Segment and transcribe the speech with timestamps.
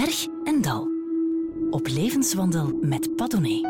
[0.00, 0.88] Berg en Dal.
[1.70, 3.68] Op levenswandel met Padone.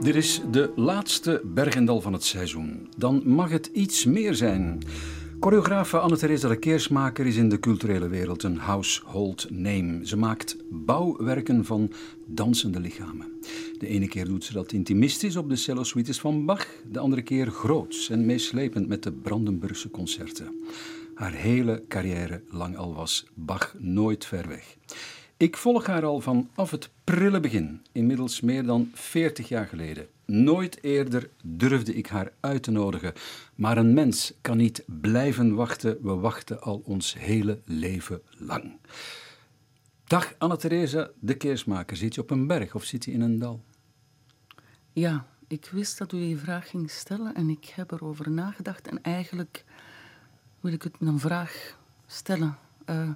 [0.00, 2.88] Dit is de laatste Bergendal van het seizoen.
[2.96, 4.82] Dan mag het iets meer zijn.
[5.42, 10.06] Choreografe Anne-Theresa de Keersmaker is in de culturele wereld een household name.
[10.06, 11.92] Ze maakt bouwwerken van
[12.26, 13.40] dansende lichamen.
[13.78, 17.46] De ene keer doet ze dat intimistisch op de cello-suites van Bach, de andere keer
[17.46, 20.62] groots en meeslepend met de Brandenburgse concerten.
[21.14, 24.76] Haar hele carrière lang al was Bach nooit ver weg.
[25.36, 30.06] Ik volg haar al vanaf het prille begin, inmiddels meer dan 40 jaar geleden.
[30.32, 33.12] Nooit eerder durfde ik haar uit te nodigen.
[33.54, 35.98] Maar een mens kan niet blijven wachten.
[36.02, 38.76] We wachten al ons hele leven lang.
[40.04, 41.96] Dag Anna-Theresa, de keersmaker.
[41.96, 43.64] Zit je op een berg of zit je in een dal?
[44.92, 48.88] Ja, ik wist dat u die vraag ging stellen en ik heb erover nagedacht.
[48.88, 49.64] En eigenlijk
[50.60, 52.58] wil ik het een vraag stellen.
[52.90, 53.08] Uh,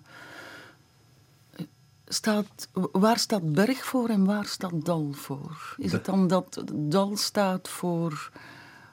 [2.09, 5.75] staat, waar staat berg voor en waar staat dal voor?
[5.79, 8.31] Is het dan dat dal staat voor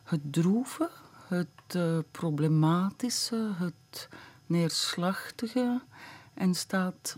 [0.03, 0.89] het droeve,
[1.28, 4.09] het uh, problematische, het
[4.45, 5.81] neerslachtige
[6.34, 7.17] en staat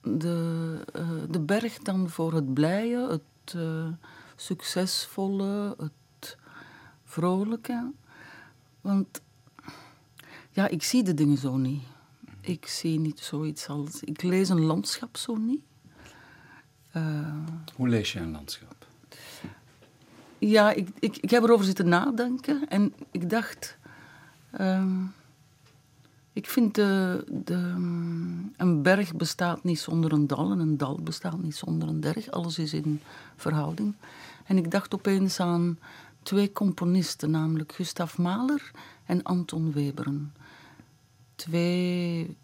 [0.00, 3.86] de, uh, de berg dan voor het blije, het uh,
[4.36, 6.36] succesvolle, het
[7.04, 7.92] vrolijke?
[8.80, 9.20] Want
[10.50, 11.82] ja, ik zie de dingen zo niet.
[12.44, 14.02] Ik zie niet zoiets als.
[14.02, 15.62] Ik lees een landschap zo niet.
[16.96, 17.36] Uh,
[17.74, 18.86] Hoe lees je een landschap?
[20.38, 23.76] Ja, ik, ik, ik heb erover zitten nadenken en ik dacht.
[24.60, 25.02] Uh,
[26.32, 27.54] ik vind de, de,
[28.56, 32.30] een berg bestaat niet zonder een dal en een dal bestaat niet zonder een berg.
[32.30, 33.00] Alles is in
[33.36, 33.94] verhouding.
[34.44, 35.78] En ik dacht opeens aan
[36.22, 38.70] twee componisten, namelijk Gustav Mahler
[39.04, 40.32] en Anton Webern
[41.34, 42.36] twee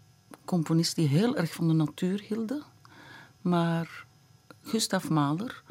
[0.45, 2.63] componisten die heel erg van de natuur hielden.
[3.41, 4.05] Maar
[4.61, 5.63] Gustav Mahler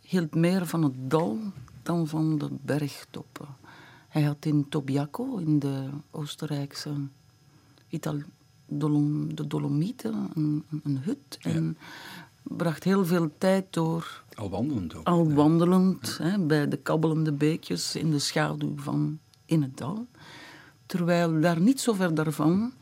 [0.00, 1.38] hield meer van het dal
[1.82, 3.46] dan van de bergtoppen.
[4.08, 6.90] Hij had in Tobiaco, in de Oostenrijkse
[7.88, 8.20] Ital
[8.66, 11.38] de Dolomieten, een, een hut.
[11.40, 11.78] En
[12.42, 14.22] bracht heel veel tijd door.
[14.34, 15.06] Al wandelend ook.
[15.06, 20.06] Al wandelend, hè, bij de kabbelende beekjes in de schaduw van in het dal.
[20.92, 22.72] Terwijl daar niet zo ver daarvan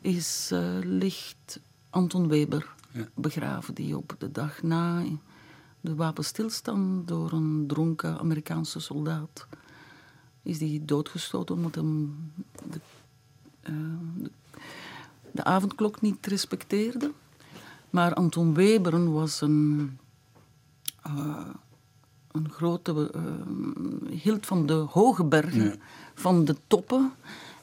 [0.00, 1.60] is, uh, ligt
[1.90, 2.74] Anton Weber
[3.14, 5.02] begraven, die op de dag na
[5.80, 9.46] de wapenstilstand door een dronken Amerikaanse soldaat
[10.42, 12.16] is die doodgestoten omdat hem
[12.70, 12.80] de,
[13.70, 13.74] uh,
[14.16, 14.30] de,
[15.30, 17.12] de, avondklok niet respecteerde.
[17.90, 19.98] Maar Anton Weber was een,
[21.06, 21.46] uh,
[22.32, 23.10] een grote,
[24.10, 25.80] hield van de hoge bergen,
[26.14, 27.12] van de toppen.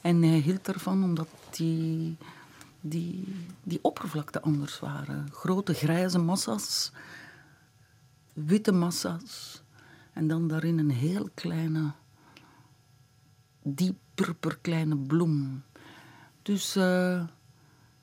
[0.06, 2.18] En hij hield ervan omdat die,
[2.82, 5.28] die, die oppervlakte anders waren.
[5.32, 6.92] Grote grijze massa's,
[8.34, 9.62] witte massa's.
[10.14, 11.92] En dan daarin een heel kleine,
[13.62, 15.64] diep purperkleine bloem.
[16.42, 17.24] Dus uh,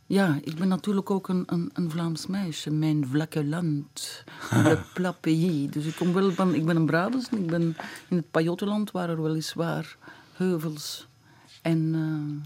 [0.07, 2.71] ja, ik ben natuurlijk ook een, een, een, Vlaams meisje.
[2.71, 5.71] Mijn vlakke land, le plat pays.
[5.71, 7.29] Dus ik, kom wel van, ik ben een Brabants.
[7.29, 7.77] Ik ben
[8.09, 9.97] in het Pajottenland, waar er weliswaar
[10.33, 11.11] heuvels
[11.63, 12.43] en uh,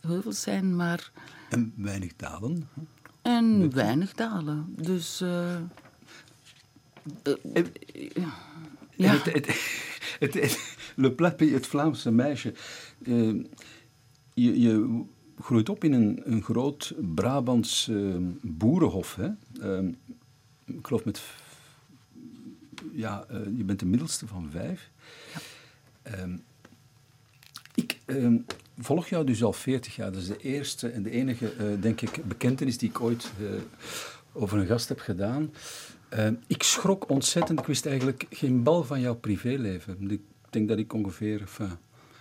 [0.00, 1.10] heuvels zijn, maar...
[1.50, 2.68] En weinig dalen.
[3.22, 4.74] En weinig dalen.
[4.76, 5.20] Dus...
[5.22, 5.56] Uh,
[7.54, 7.64] uh,
[8.96, 9.10] ja.
[9.12, 9.46] Het, het,
[10.18, 12.54] het, het, Le Plappy, het Vlaamse meisje.
[13.04, 15.04] je, je
[15.38, 17.90] groeit op in een, een groot Brabants
[18.40, 19.14] boerenhof.
[19.14, 19.28] Hè?
[20.64, 21.22] ik geloof met...
[22.92, 23.26] Ja,
[23.56, 24.90] je bent de middelste van vijf.
[26.04, 26.26] Ja.
[27.78, 28.40] Ik uh,
[28.78, 30.12] volg jou dus al 40 jaar.
[30.12, 33.50] Dat is de eerste en de enige, uh, denk ik, bekentenis die ik ooit uh,
[34.32, 35.52] over een gast heb gedaan.
[36.08, 37.58] Ehm, ik schrok ontzettend.
[37.58, 40.10] Ik wist eigenlijk geen bal van jouw privéleven.
[40.10, 40.20] Ik
[40.50, 41.70] denk dat ik ongeveer enfin,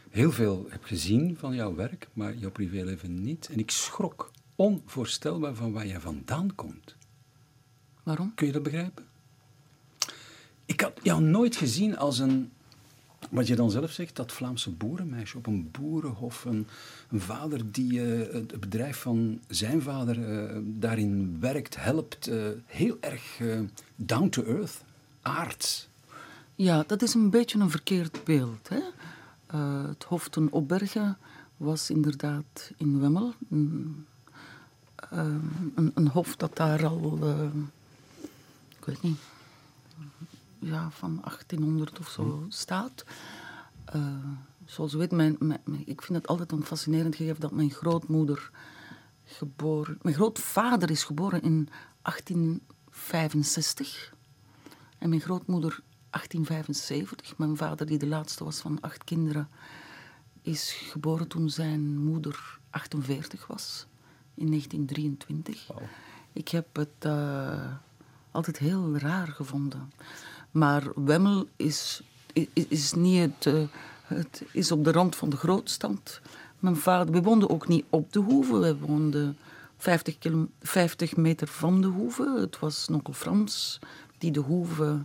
[0.09, 3.49] heel veel heb gezien van jouw werk, maar jouw privéleven niet.
[3.51, 6.95] En ik schrok onvoorstelbaar van waar jij vandaan komt.
[8.03, 8.31] Waarom?
[8.35, 9.05] Kun je dat begrijpen?
[10.65, 12.51] Ik had jou nooit gezien als een
[13.29, 16.67] wat je dan zelf zegt, dat Vlaamse boerenmeisje op een boerenhof, een,
[17.11, 23.41] vader die uh, het bedrijf van zijn vader uh, daarin werkt, helpt, uh, heel erg
[23.95, 24.83] down to earth,
[25.21, 25.87] aards.
[26.55, 28.69] Ja, dat is een beetje een verkeerd beeld.
[28.69, 28.79] Hè?
[29.87, 31.17] het Hof ten Opbergen
[31.57, 33.33] was inderdaad in Wemmel.
[33.49, 34.05] Een,
[35.75, 37.19] een, een hof dat daar al,
[38.79, 39.19] ik weet niet,
[40.59, 43.03] ja, van 1800 of zo staat.
[43.95, 44.13] Uh,
[44.65, 48.51] zoals u weet, mijn, mijn, ik vind het altijd een fascinerend gegeven dat mijn grootmoeder
[49.23, 49.97] geboren...
[50.01, 51.69] Mijn grootvader is geboren in
[52.01, 54.13] 1865
[54.97, 57.37] en mijn grootmoeder 1875.
[57.37, 59.49] Mijn vader, die de laatste was van acht kinderen,
[60.41, 63.87] is geboren toen zijn moeder 48 was,
[64.33, 65.69] in 1923.
[66.33, 67.73] Ik heb het uh,
[68.31, 69.91] altijd heel raar gevonden.
[70.57, 72.01] Maar Wemmel is,
[72.33, 73.61] is, is niet het, uh,
[74.03, 74.43] het...
[74.51, 76.21] is op de rand van de grootstand.
[76.59, 77.13] Mijn vader...
[77.13, 78.59] We woonden ook niet op de hoeve.
[78.59, 79.37] We woonden
[79.77, 82.37] 50, kilo, 50 meter van de hoeve.
[82.39, 83.79] Het was Nokkel Frans
[84.17, 85.01] die de hoeve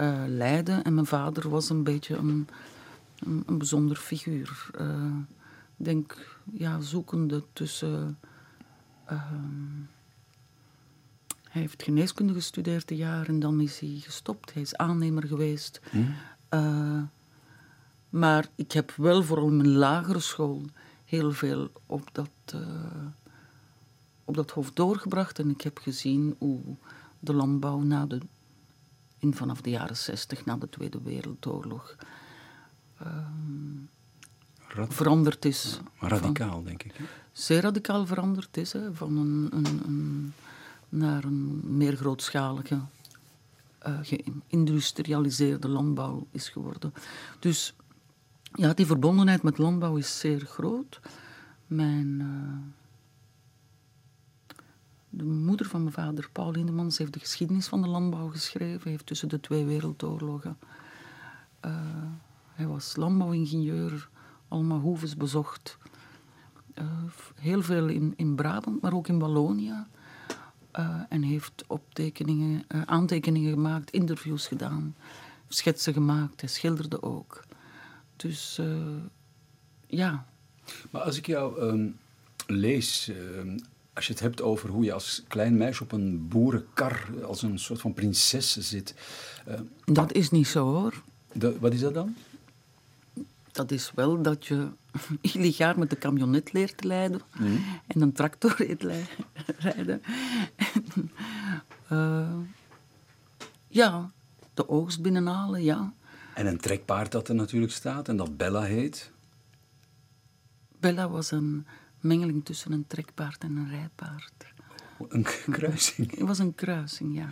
[0.00, 0.72] uh, leidde.
[0.72, 2.48] En mijn vader was een beetje een,
[3.18, 4.70] een, een bijzonder figuur.
[4.80, 4.86] Uh,
[5.76, 8.18] ik denk, ja, zoekende tussen...
[9.12, 9.22] Uh,
[11.48, 14.52] hij heeft geneeskunde gestudeerd een jaar en dan is hij gestopt.
[14.54, 15.80] Hij is aannemer geweest.
[15.90, 16.14] Hmm.
[16.54, 17.02] Uh,
[18.08, 20.64] maar ik heb wel vooral in mijn lagere school
[21.04, 22.60] heel veel op dat, uh,
[24.24, 25.38] op dat hoofd doorgebracht.
[25.38, 26.60] En ik heb gezien hoe
[27.18, 28.18] de landbouw na de,
[29.18, 31.96] in vanaf de jaren zestig, na de Tweede Wereldoorlog,
[33.02, 33.08] uh,
[34.88, 35.80] veranderd is.
[35.98, 36.94] radicaal, van, denk ik.
[36.94, 37.04] Hè?
[37.32, 38.72] Zeer radicaal veranderd is.
[38.72, 40.17] Hè, van een, een, een
[40.98, 42.80] naar een meer grootschalige,
[43.86, 46.94] uh, geïndustrialiseerde landbouw is geworden.
[47.38, 47.74] Dus
[48.42, 51.00] ja, die verbondenheid met landbouw is zeer groot.
[51.66, 52.74] Mijn, uh,
[55.08, 58.90] de moeder van mijn vader, Paul Lindemans, heeft de geschiedenis van de landbouw geschreven.
[58.90, 60.58] heeft tussen de twee wereldoorlogen.
[61.64, 61.72] Uh,
[62.48, 64.08] hij was landbouwingenieur,
[64.48, 65.78] allemaal hoeves bezocht.
[67.34, 69.86] Heel veel in, in Brabant, maar ook in Wallonië.
[70.78, 74.96] Uh, en heeft optekeningen, uh, aantekeningen gemaakt, interviews gedaan,
[75.48, 76.40] schetsen gemaakt.
[76.40, 77.44] Hij schilderde ook.
[78.16, 78.76] Dus uh,
[79.86, 80.26] ja.
[80.90, 81.96] Maar als ik jou um,
[82.46, 83.56] lees, um,
[83.92, 87.58] als je het hebt over hoe je als klein meisje op een boerenkar als een
[87.58, 88.94] soort van prinses zit.
[89.84, 91.02] dat is niet zo hoor.
[91.32, 92.16] De, wat is dat dan?
[93.58, 94.68] Dat is wel dat je
[95.34, 97.64] illegaal met de camionet leert te rijden mm.
[97.86, 98.82] en een tractor leert
[99.58, 100.02] rijden.
[100.88, 101.10] en,
[101.92, 102.36] uh,
[103.68, 104.10] ja,
[104.54, 105.92] de oogst binnenhalen, ja.
[106.34, 109.10] En een trekpaard dat er natuurlijk staat en dat Bella heet?
[110.80, 111.66] Bella was een
[112.00, 114.32] mengeling tussen een trekpaard en een rijpaard.
[115.08, 116.10] Een kruising?
[116.10, 117.28] Het was een kruising, ja.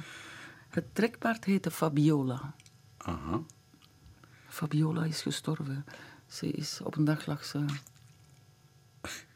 [0.69, 2.55] Het trekpaard heette Fabiola.
[2.97, 3.41] Aha.
[4.49, 5.85] Fabiola is gestorven.
[6.27, 7.65] Ze is op een dag lag ze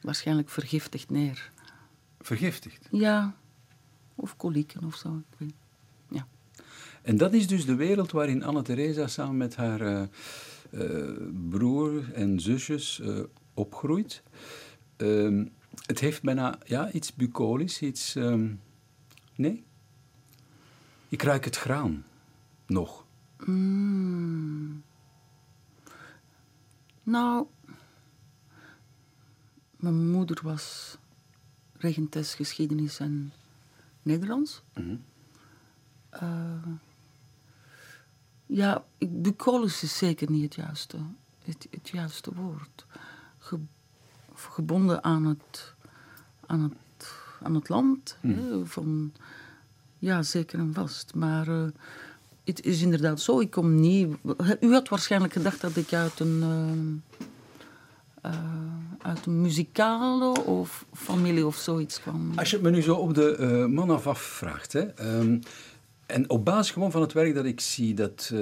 [0.00, 1.50] waarschijnlijk vergiftigd neer.
[2.20, 2.88] Vergiftigd?
[2.90, 3.34] Ja,
[4.14, 5.22] of kolieken of zo.
[5.30, 5.54] Ik weet.
[6.08, 6.26] Ja.
[7.02, 10.02] En dat is dus de wereld waarin Anne-Theresa samen met haar uh,
[10.70, 11.16] uh,
[11.50, 13.20] broer en zusjes uh,
[13.54, 14.22] opgroeit.
[14.96, 15.46] Ehm,
[15.86, 18.14] het heeft bijna ja, iets bucolisch, iets.
[18.14, 18.60] Um,
[19.34, 19.64] nee?
[21.08, 22.04] Ik ruik het graan.
[22.66, 23.04] Nog.
[23.44, 24.82] Mm.
[27.10, 27.46] Nou,
[29.76, 30.96] mijn moeder was
[31.76, 33.32] regentes geschiedenis en
[34.02, 34.62] Nederlands.
[34.74, 35.02] Mm
[36.14, 36.66] uh,
[38.46, 40.96] ja, bucolisch is zeker niet het juiste,
[41.44, 42.86] het, het juiste woord.
[43.38, 43.58] Ge,
[44.34, 45.74] gebonden aan het,
[46.46, 48.16] aan het, aan het land.
[48.20, 48.32] Mm.
[48.32, 49.12] Hè, van,
[49.98, 51.14] ja, zeker en vast.
[51.14, 51.68] Maar uh,
[52.50, 53.40] het is inderdaad zo.
[53.40, 54.16] Ik kom niet...
[54.60, 56.42] U had waarschijnlijk gedacht dat ik uit een...
[58.22, 58.38] Uh, uh,
[59.02, 62.32] uit een muzikale of familie of zoiets kwam.
[62.34, 65.40] Als je het me nu zo op de uh, man af vraagt, hè, um,
[66.06, 68.32] en op basis gewoon van het werk dat ik zie, dat,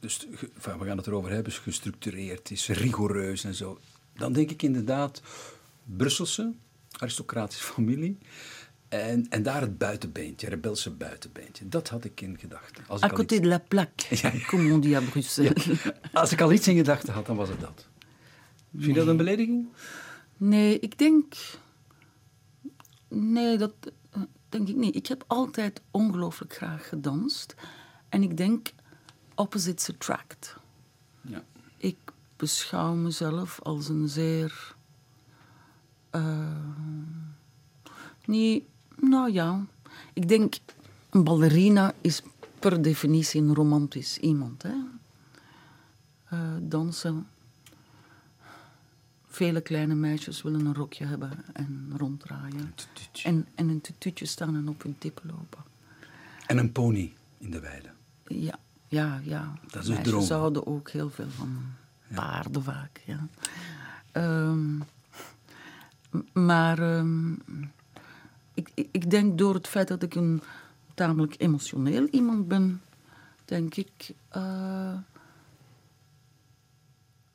[0.00, 0.26] dus,
[0.62, 3.78] we gaan het erover hebben, is gestructureerd, is rigoureus en zo,
[4.14, 5.22] dan denk ik inderdaad
[5.84, 6.52] Brusselse,
[6.98, 8.18] aristocratische familie.
[8.90, 11.68] En, en daar het buitenbeentje, rebelse buitenbeentje.
[11.68, 12.84] Dat had ik in gedachten.
[12.84, 14.46] À côté de la plaque, ja, ja.
[14.46, 15.64] comme on dit à Bruxelles.
[15.64, 15.94] Ja.
[16.12, 17.88] Als ik al iets in gedachten had, dan was het dat.
[18.72, 19.68] Vind je dat een belediging?
[20.36, 21.34] Nee, ik denk...
[23.08, 23.72] Nee, dat
[24.10, 24.94] eh, denk ik niet.
[24.94, 27.54] Ik heb altijd ongelooflijk graag gedanst.
[28.08, 28.72] En ik denk,
[29.34, 30.56] opposites attract.
[31.20, 31.44] Ja.
[31.76, 31.98] Ik
[32.36, 34.74] beschouw mezelf als een zeer...
[36.14, 36.48] Uh,
[38.24, 38.64] niet
[39.00, 39.64] nou ja,
[40.12, 40.54] ik denk
[41.10, 42.22] een ballerina is
[42.58, 44.62] per definitie een romantisch iemand.
[44.62, 44.74] Hè?
[46.32, 47.26] Uh, dansen.
[49.26, 52.74] Vele kleine meisjes willen een rokje hebben en ronddraaien.
[53.22, 55.58] En, en een tutuutje staan en op hun tippen lopen.
[56.46, 57.88] En een pony in de weide.
[58.26, 58.58] Ja.
[58.88, 59.54] ja, ja.
[59.70, 60.28] Dat is een droom.
[60.28, 61.62] houden ook heel veel van
[62.14, 63.26] paarden vaak, ja.
[64.12, 64.78] Ehm,
[66.32, 67.32] maar ehm,
[68.60, 70.42] ik, ik- ik denk door het feit dat ik een
[70.94, 72.82] tamelijk emotioneel iemand ben,
[73.44, 74.98] denk ik, eh,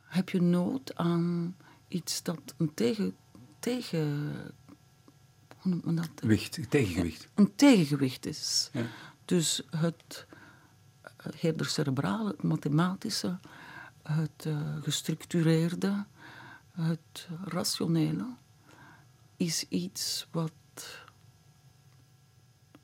[0.02, 1.56] heb je nood aan
[1.88, 3.16] iets dat een tegen,
[3.60, 4.08] tegen
[5.58, 6.10] hoe noemt men dat?
[6.22, 7.28] Wicht, tegengewicht.
[7.34, 8.70] Een tegengewicht is.
[8.74, 8.86] Ja.
[9.26, 10.26] Dus het
[11.02, 13.40] eh, eerder cerebrale, het mathematische,
[14.04, 16.06] het eh, gestructureerde,
[16.72, 18.26] het rationele,
[19.38, 20.52] is iets wat,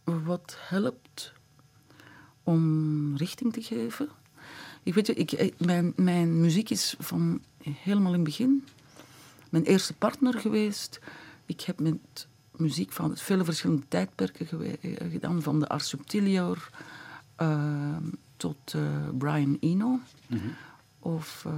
[0.04, 1.34] wat helpt
[2.44, 4.10] om richting te geven.
[4.84, 8.64] Ik weet je, ik, eh, mijn, mijn muziek is van helemaal in het begin
[9.52, 11.00] mijn eerste partner geweest.
[11.46, 14.48] Ik heb met muziek van vele verschillende tijdperken
[14.82, 16.70] eh, gedaan, van de Ars Subtilior
[17.36, 17.98] eh,
[18.38, 18.82] tot eh,
[19.18, 20.00] Brian Eno.
[21.00, 21.54] Of eh,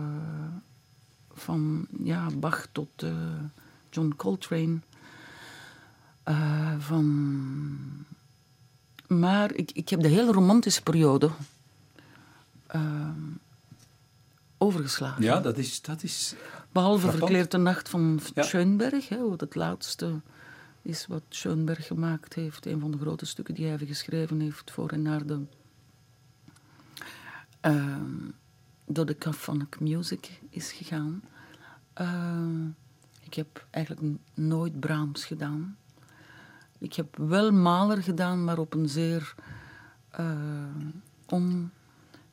[1.33, 3.05] van ja, Bach tot
[3.89, 4.79] John Coltrane.
[6.79, 8.05] Van...
[9.19, 11.29] Maar ik, ik heb de hele romantische periode
[12.67, 13.09] eh,
[14.57, 15.23] overgeslagen.
[15.23, 16.35] Ja, dat is, dat is
[16.71, 17.11] Behalve.
[17.11, 18.43] Verkleerde Nacht van Ja.
[18.43, 20.21] Schoenberg, hè, wat het laatste
[20.81, 22.65] is wat Schoenberg gemaakt heeft.
[22.65, 25.39] Een van de grote stukken die hij geschreven heeft voor en naar de...
[27.59, 28.29] ehm
[28.85, 31.21] door de Symphonic Music is gegaan.
[31.93, 32.67] Ehm,
[33.21, 35.77] ik heb eigenlijk nooit Brahms gedaan.
[36.83, 39.35] Ik heb wel Mahler gedaan, maar op een zeer
[40.09, 40.31] eh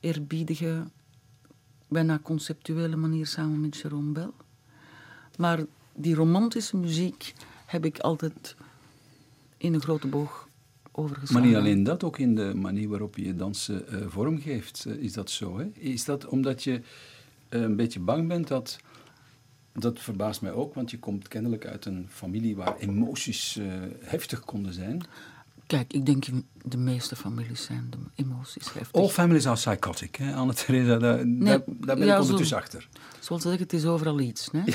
[0.00, 0.84] oneerbiedige,
[1.88, 4.30] bijna conceptuele manier samen met Jerome Bell.
[5.36, 5.64] Maar
[5.94, 7.34] die romantische muziek
[7.66, 8.56] heb ik altijd
[9.56, 10.48] in een grote boog.
[11.32, 15.12] Maar niet alleen dat, ook in de manier waarop je dansen eh, vormgeeft, eh, is
[15.12, 15.58] dat zo.
[15.58, 15.70] Hè?
[15.72, 16.80] Is dat omdat je
[17.48, 18.78] een beetje bang bent dat...
[19.72, 23.66] Dat verbaast mij ook, want je komt kennelijk uit een familie waar emoties eh,
[24.00, 25.02] heftig konden zijn.
[25.66, 26.24] Kijk, ik denk
[26.64, 29.00] de meeste families zijn de emoties heftig.
[29.02, 30.98] All families are psychotic, hè, Anne-Theresa.
[30.98, 32.88] Daar, daar, daar ben ja, ik zo- ondertussen achter.
[33.20, 34.48] Zoals ze zeggen, het is overal iets.
[34.52, 34.62] Hè?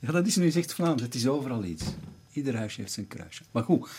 [0.00, 1.02] Ja, dat is nu zegt Vlaams.
[1.02, 1.84] Het is overal iets.
[2.32, 3.42] Ieder huisje heeft zijn kruisje.
[3.50, 3.90] Maar goed,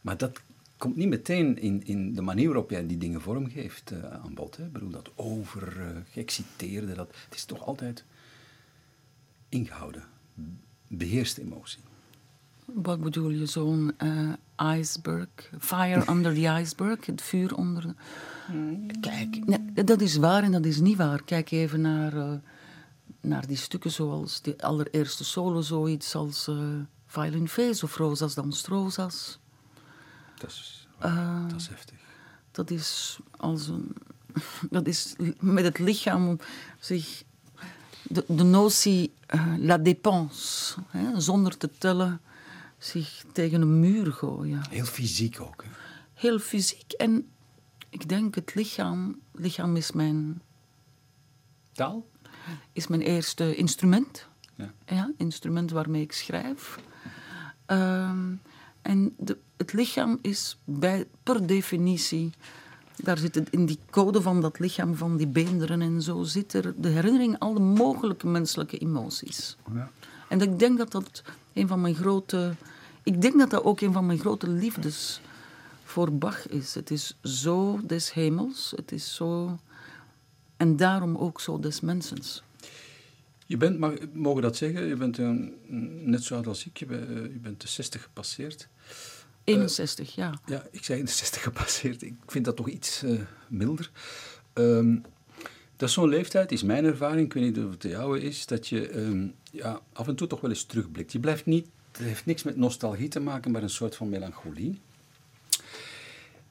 [0.00, 0.40] maar dat
[0.76, 4.56] komt niet meteen in, in de manier waarop jij die dingen vormgeeft eh, aan bod.
[4.56, 4.64] Hè.
[4.64, 5.72] Ik bedoel, dat over,
[6.10, 8.04] geëxciteerde, dat, het is toch altijd
[9.52, 10.04] ingehouden.
[10.88, 11.80] Beheerste emotie.
[12.64, 14.32] Wat bedoel je, zo'n eh,
[14.78, 15.28] iceberg?
[15.58, 17.82] Fire under the iceberg, het vuur onder...
[17.82, 17.94] de-
[19.00, 21.22] Kijk, nee, dat is waar en dat is niet waar.
[21.22, 22.32] Kijk even naar, eh,
[23.20, 26.56] naar die stukken zoals de allereerste solo, zoiets als eh
[27.06, 29.38] Violin Face of Rosas dans Rosas.
[30.38, 31.98] Dat is, Eh, dat is heftig.
[32.50, 33.92] Dat is als een...
[34.70, 36.38] Dat is met het lichaam
[36.80, 37.24] zich...
[38.02, 42.20] De, de notie eh, la dépense, hè, zonder te tellen,
[42.78, 44.62] zich tegen een muur gooien.
[44.70, 45.64] Heel fysiek ook.
[45.64, 45.70] Hè.
[46.14, 47.28] Heel fysiek en
[47.88, 49.20] ik denk het lichaam...
[49.32, 50.42] lichaam is mijn,
[51.72, 52.06] Taal?
[52.72, 54.26] is mijn eerste instrument.
[54.54, 54.72] Ja.
[54.86, 56.78] Ja, instrument waarmee ik schrijf.
[57.66, 58.34] Ehm,
[58.82, 62.32] en de, het lichaam is bij, per definitie...
[62.96, 66.52] Daar zit het, in die code van dat lichaam, van die beenderen en zo, zit
[66.52, 69.56] er de herinnering aan alle mogelijke menselijke emoties.
[69.72, 69.90] Ja.
[70.28, 71.22] En ik denk dat dat
[71.52, 72.54] een van mijn grote...
[73.02, 75.20] Ik denk dat dat ook een van mijn grote liefdes
[75.84, 76.74] voor Bach is.
[76.74, 79.58] Het is zo des hemels, het is zo...
[80.56, 82.42] En daarom ook zo des mensens.
[83.46, 85.54] Je bent, mag, mogen dat zeggen, je bent een,
[86.04, 88.68] net zo oud als ik, je bent, je bent de 60 gepasseerd.
[89.44, 90.40] 61, ja.
[90.46, 92.02] Ja, ik de 60 gepasseerd.
[92.02, 93.90] Ik vind dat toch iets eh, milder.
[94.52, 94.96] Ehm,
[95.76, 98.46] dat is zo'n leeftijd, is mijn ervaring, ik weet niet of het de jouwe is,
[98.46, 101.12] dat je ehm, ja, af en toe toch wel eens terugblikt.
[101.12, 104.80] Je blijft niet, het heeft niks met nostalgie te maken, maar een soort van melancholie.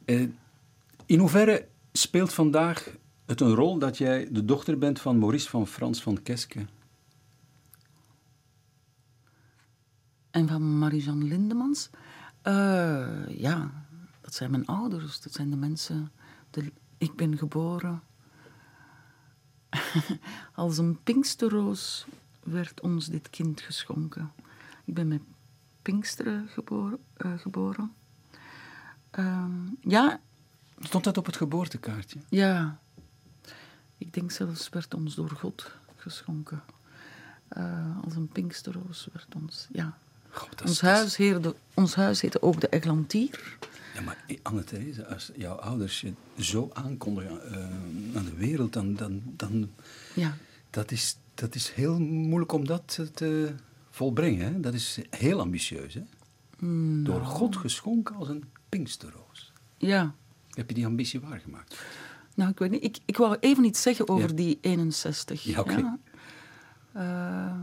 [0.05, 0.21] Eh,
[1.05, 2.95] in hoeverre speelt vandaag
[3.25, 6.65] het een rol dat jij de dochter bent van Maurice van Frans van Keske?
[10.31, 11.89] En van Marie-Jeanne Lindemans.
[12.41, 13.71] Eh, ja,
[14.21, 15.21] dat zijn mijn ouders.
[15.21, 16.11] Dat zijn de mensen...
[16.49, 18.01] De, ik ben geboren...
[20.55, 22.05] Als een pinksterroos
[22.43, 24.31] werd ons dit kind geschonken.
[24.85, 25.21] Ik ben met
[25.81, 26.99] Pinksteren geboren.
[27.17, 27.93] eh, geboren.
[29.11, 30.19] Ehm, ja,
[30.79, 32.19] Stond dat op het geboortekaartje?
[32.29, 32.79] ja.
[33.97, 36.63] Ik denk zelfs werd ons door God geschonken.
[37.47, 39.97] Eh, als een pinksterroos werd ons, ja.
[40.31, 43.57] God, Ons huis, heerde, ons huis heette ook de Eglantier.
[43.95, 49.21] Ja, maar Anne-Therese, als jouw ouders je zo aankondigen eh, aan de wereld, dan, dan,
[49.25, 49.69] dan
[50.13, 50.37] Ja,
[50.69, 53.53] dat is, dat is heel moeilijk om dat te
[53.89, 54.53] volbrengen.
[54.53, 54.59] Hè?
[54.59, 55.93] Dat is heel ambitieus.
[55.93, 56.01] Hè?
[56.59, 59.51] Mm, Door God geschonken als een pinksterroos.
[59.77, 60.13] ja.
[60.51, 61.77] Heb je die ambitie waargemaakt?
[62.35, 62.83] Nou, ik weet niet.
[62.83, 64.35] Ik, ik wou even iets zeggen over Ja.
[64.35, 65.43] die 61.
[65.43, 65.97] Ja, oké.
[66.93, 67.53] Eh,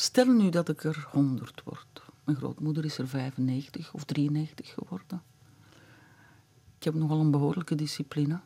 [0.00, 2.02] stel nu dat ik er 100 word.
[2.24, 5.22] Mijn grootmoeder is er 95 of 93 geworden.
[6.78, 8.40] Ik heb nogal een behoorlijke discipline.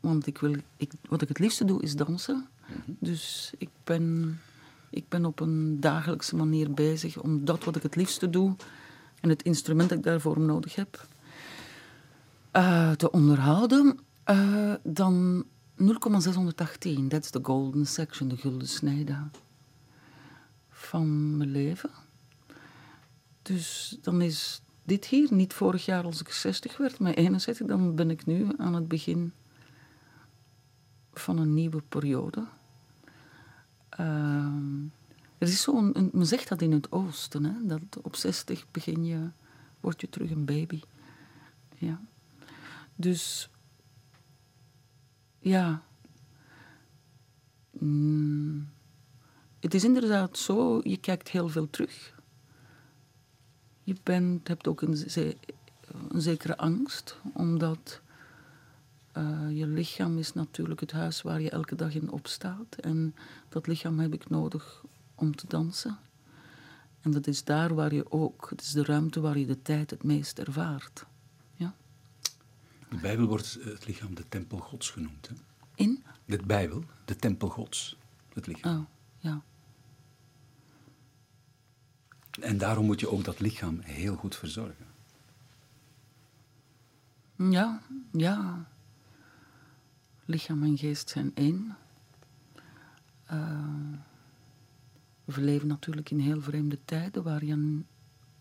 [0.00, 2.46] Want ik wil, ik, wat ik het liefste doe is dansen.
[2.86, 4.38] Dus ik ben,
[4.90, 8.56] ik ben op een dagelijkse manier bezig om dat wat ik het liefste doe
[9.20, 11.06] en het instrument dat ik daarvoor nodig heb,
[12.50, 15.44] eh, te onderhouden, eh, dan
[15.74, 17.08] 0,618.
[17.08, 19.16] Dat is de golden section, de gulden snede
[20.86, 21.90] van mijn leven.
[23.42, 27.66] Dus dan is dit hier niet vorig jaar als ik 60 werd, maar 61.
[27.66, 29.32] Dan ben ik nu aan het begin
[31.12, 32.44] van een nieuwe periode.
[33.88, 34.82] Ehm,
[35.38, 39.28] er is zo'n, men zegt dat in het oosten, hè, dat op 60 begin je,
[39.80, 40.80] word je terug een baby.
[41.74, 42.00] Ja.
[42.94, 43.50] Dus,
[45.38, 45.82] ja.
[47.70, 48.68] Mm,
[49.60, 52.14] het is inderdaad zo, je kijkt heel veel terug.
[53.82, 55.36] Je bent, hebt ook een, ze-
[56.08, 58.00] een zekere angst, omdat
[59.12, 62.74] eh, je lichaam is natuurlijk het huis waar je elke dag in opstaat.
[62.80, 63.14] En
[63.48, 64.82] dat lichaam heb ik nodig
[65.14, 65.98] om te dansen.
[67.00, 69.90] En dat is daar waar je ook, het is de ruimte waar je de tijd
[69.90, 71.06] het meest ervaart.
[71.54, 71.74] Ja.
[72.88, 75.28] De Bijbel wordt eh, het lichaam de tempel gods genoemd.
[75.28, 75.34] Hè?
[75.74, 76.04] In?
[76.24, 77.96] De Bijbel, de tempel gods.
[78.34, 78.78] Het lichaam.
[78.78, 78.84] Oh,
[79.26, 79.42] ja.
[82.40, 84.86] En daarom moet je ook dat lichaam heel goed verzorgen.
[87.36, 87.80] Ja,
[88.12, 88.68] ja.
[90.24, 91.76] Lichaam en geest zijn één.
[93.26, 93.92] Eh,
[95.24, 97.86] we leven natuurlijk in heel vreemde tijden waar je aan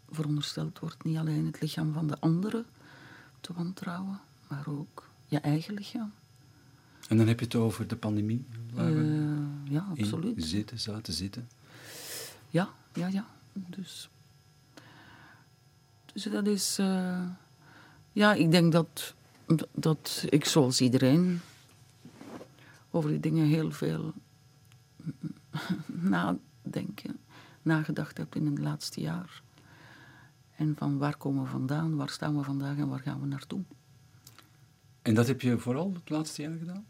[0.10, 2.66] verondersteld wordt niet alleen het lichaam van de anderen
[3.42, 6.14] te wantrouwen, maar ook je eigen lichaam.
[7.10, 10.44] En dan heb je het over de pandemie, waar we Eh, ja, absoluut.
[10.46, 11.48] zitten, zaten zitten.
[12.50, 13.26] Ja, ja, ja.
[13.54, 14.10] Dus,
[16.14, 16.78] dus dat is.
[16.80, 17.22] eh,
[18.12, 19.14] ja, ik denk dat,
[19.72, 21.40] dat ik zoals iedereen
[22.92, 24.14] over die dingen heel veel
[25.86, 27.18] nadenken,
[27.62, 29.42] nagedacht heb in het laatste jaar.
[30.56, 33.62] En van waar komen we vandaan, waar staan we vandaag en waar gaan we naartoe?
[35.02, 36.86] En dat heb je vooral het laatste jaar gedaan?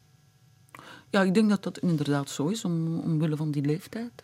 [1.15, 4.23] Ja, ik denk dat dat inderdaad zo is, om, omwille van die leeftijd.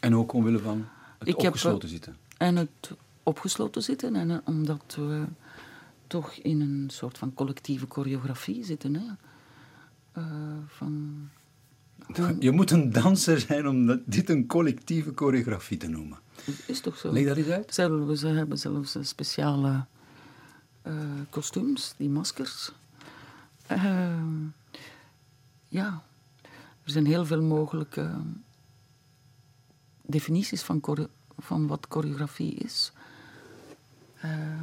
[0.00, 0.86] En ook omwille van
[1.18, 2.16] het Ik heb, opgesloten zitten.
[2.36, 2.90] En het
[3.22, 4.16] opgesloten zitten.
[4.16, 5.24] En eh, omdat we
[6.06, 8.94] toch in een soort van collectieve choreografie zitten.
[8.94, 9.04] Hè?
[10.12, 10.24] Eh,
[10.66, 11.28] van,
[12.40, 16.18] Je moet een danser zijn om dat- dit een collectieve choreografie te noemen.
[16.44, 17.12] het is toch zo?
[17.12, 17.74] Leg dat eens uit.
[18.18, 19.84] Ze hebben zelfs eh, speciale
[20.82, 20.94] eh,
[21.30, 22.72] kostuums, die maskers.
[23.66, 24.44] Ehm,
[25.68, 26.02] ja,
[26.86, 28.10] er zijn heel veel mogelijke
[30.02, 32.92] definities van, van wat choreografie is.
[34.20, 34.62] Eh,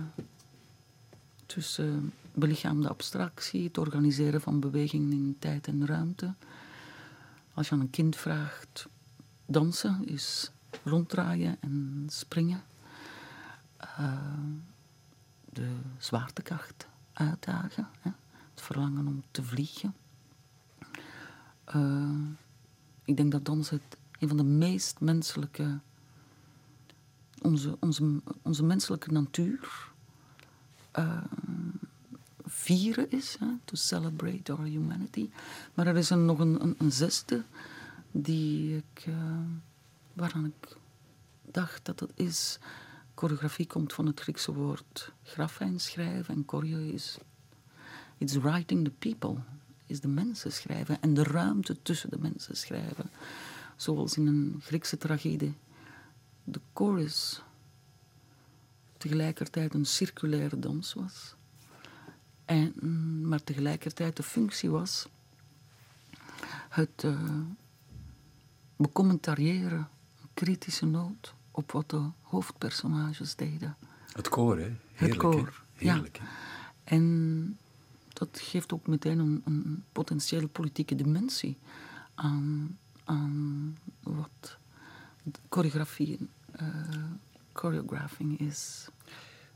[1.45, 6.33] tussen belichaamde abstractie, het organiseren van bewegingen in tijd en ruimte.
[7.53, 8.87] Als je aan een kind vraagt,
[9.45, 10.51] dansen is
[10.83, 12.63] ronddraaien en springen.
[13.77, 14.13] Eh,
[15.49, 18.11] de zwaartekracht uitdagen, hè?
[18.53, 19.93] het verlangen om te vliegen.
[21.73, 22.09] Eh,
[23.05, 25.79] ik denk dat dansen het een van de meest menselijke,
[27.41, 29.91] onze, onze, onze menselijke natuur
[30.91, 31.23] eh,
[32.45, 33.47] vieren is, hè?
[33.65, 35.29] to celebrate our humanity.
[35.73, 37.43] Maar er is een, nog een, een, zesde
[38.11, 39.13] die ik, eh,
[40.13, 40.77] waaraan ik
[41.51, 42.59] dacht dat het is.
[43.15, 47.17] Choreografie komt van het Griekse woord grafijn schrijven en choreo is.
[48.17, 49.37] It's writing the people,
[49.85, 53.09] is de mensen schrijven en de ruimte tussen de mensen schrijven.
[53.75, 55.53] Zoals in een Griekse tragedie
[56.43, 57.41] de chorus
[58.97, 61.35] tegelijkertijd een circulaire dans was.
[62.45, 62.73] En,
[63.27, 65.07] maar tegelijkertijd de functie was
[66.69, 67.05] het
[68.75, 69.87] becommentariëren,
[70.21, 73.75] een kritische noot op wat de hoofdpersonages deden.
[74.13, 74.75] Het koor, hè?
[74.93, 75.85] Heerlijk, koor, hè?
[75.85, 75.93] ja.
[75.93, 76.25] Heerlijk, hè?
[76.83, 77.57] En
[78.13, 81.57] dat geeft ook meteen een, een potentiële politieke dimensie
[82.15, 84.57] aan, aan wat
[85.49, 86.19] choreografie,
[86.61, 86.67] uh,
[87.53, 88.87] choreographing is.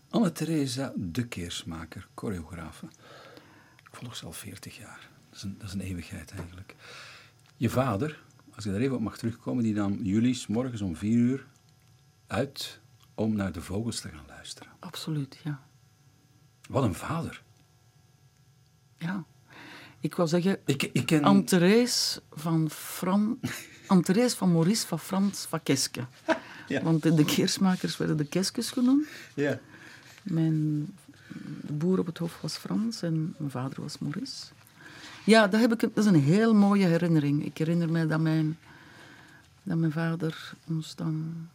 [0.10, 2.86] Anne-Theresa de Keersmaker, choreografe.
[3.84, 5.10] Ik volg ze al 40 jaar.
[5.30, 6.76] Dat is, een, dat is een eeuwigheid eigenlijk.
[7.58, 8.24] Je vader,
[8.56, 11.46] als ik daar even op mag terugkomen, die nam jullie morgens om vier uur
[12.28, 12.80] uit
[13.16, 14.72] om naar de vogels te gaan luisteren.
[14.80, 15.62] Absoluut, ja.
[16.70, 17.44] Wat een vader.
[18.98, 19.24] Ja.
[20.00, 21.24] Ik wil zeggen, ik, ik ken...
[21.24, 23.40] Anne-Therese van, Fran...
[24.38, 26.06] Van Maurice van Frans van Keske.
[26.68, 26.82] Ja.
[26.82, 29.08] Want de keersmakers werden de Keskes genoemd.
[29.34, 29.60] Ja.
[30.24, 30.88] Mijn
[31.62, 34.46] boer op het hoofd was Frans en mijn vader was Maurice.
[35.24, 37.46] Ja, dat, heb ik, dat is een heel mooie herinnering.
[37.46, 38.58] Ik herinner me dat mijn,
[39.64, 41.48] dat mijn vader ons dan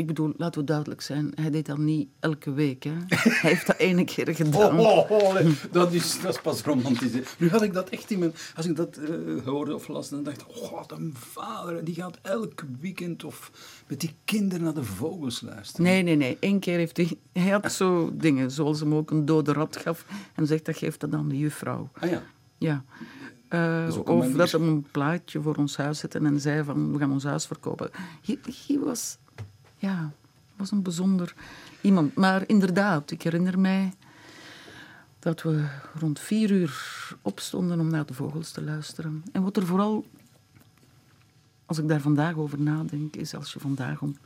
[0.00, 2.82] ik bedoel, laten we duidelijk zijn, hij deed dat niet elke week.
[2.82, 2.92] Hè.
[3.06, 4.78] Hij heeft dat ene keer gedaan.
[4.78, 7.12] Oh, oh, oh dat, is, dat is pas romantisch.
[7.38, 8.32] Nu had ik dat echt in mijn...
[8.56, 10.48] Als ik dat uh, hoorde of las, dan dacht ik...
[10.48, 11.84] Oh, wat een vader.
[11.84, 13.50] Die gaat elk weekend of
[13.88, 15.86] met die kinderen naar de vogels luisteren.
[15.86, 16.36] Nee, nee, nee.
[16.40, 17.18] Eén keer heeft hij...
[17.32, 20.06] Hij had zo dingen, zoals hem ook een dode rat gaf.
[20.34, 21.90] En zegt, dat geeft dat aan de juffrouw.
[21.92, 22.22] Ah ja.
[22.58, 22.84] Ja.
[23.50, 27.12] Uh, of dat hem een plaatje voor ons huis zette en zei van, we gaan
[27.12, 27.90] ons huis verkopen.
[28.66, 29.18] Hij was
[29.80, 30.12] ja,
[30.56, 31.34] was een bijzonder
[31.80, 32.14] iemand.
[32.14, 33.92] Maar inderdaad, ik herinner mij
[35.18, 39.24] dat we rond vier uur opstonden om naar de vogels te luisteren.
[39.32, 40.06] En wat er vooral,
[41.66, 44.16] als ik daar vandaag over nadenk, is als je vandaag om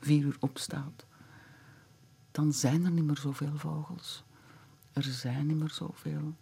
[0.00, 1.04] vier uur opstaat,
[2.30, 4.22] dan zijn er niet meer zoveel vogels.
[4.92, 6.34] Er zijn niet meer zoveel.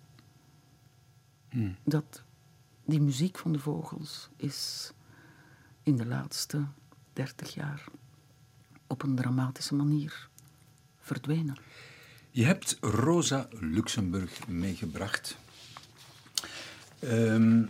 [1.49, 1.77] Hmm.
[1.85, 2.23] Dat
[2.85, 4.93] die muziek van de vogels is
[5.83, 6.65] in de laatste
[7.13, 7.85] dertig jaar
[8.87, 10.29] op een dramatische manier
[11.01, 11.57] verdwenen.
[12.31, 15.37] Je hebt Rosa Luxemburg meegebracht.
[16.99, 17.65] Ehm,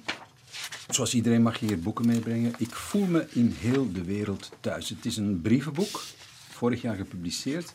[0.88, 2.54] zoals iedereen mag je hier boeken meebrengen.
[2.58, 4.88] Ik voel me in heel de wereld thuis.
[4.88, 6.02] Het is een brievenboek,
[6.50, 7.72] vorig jaar gepubliceerd,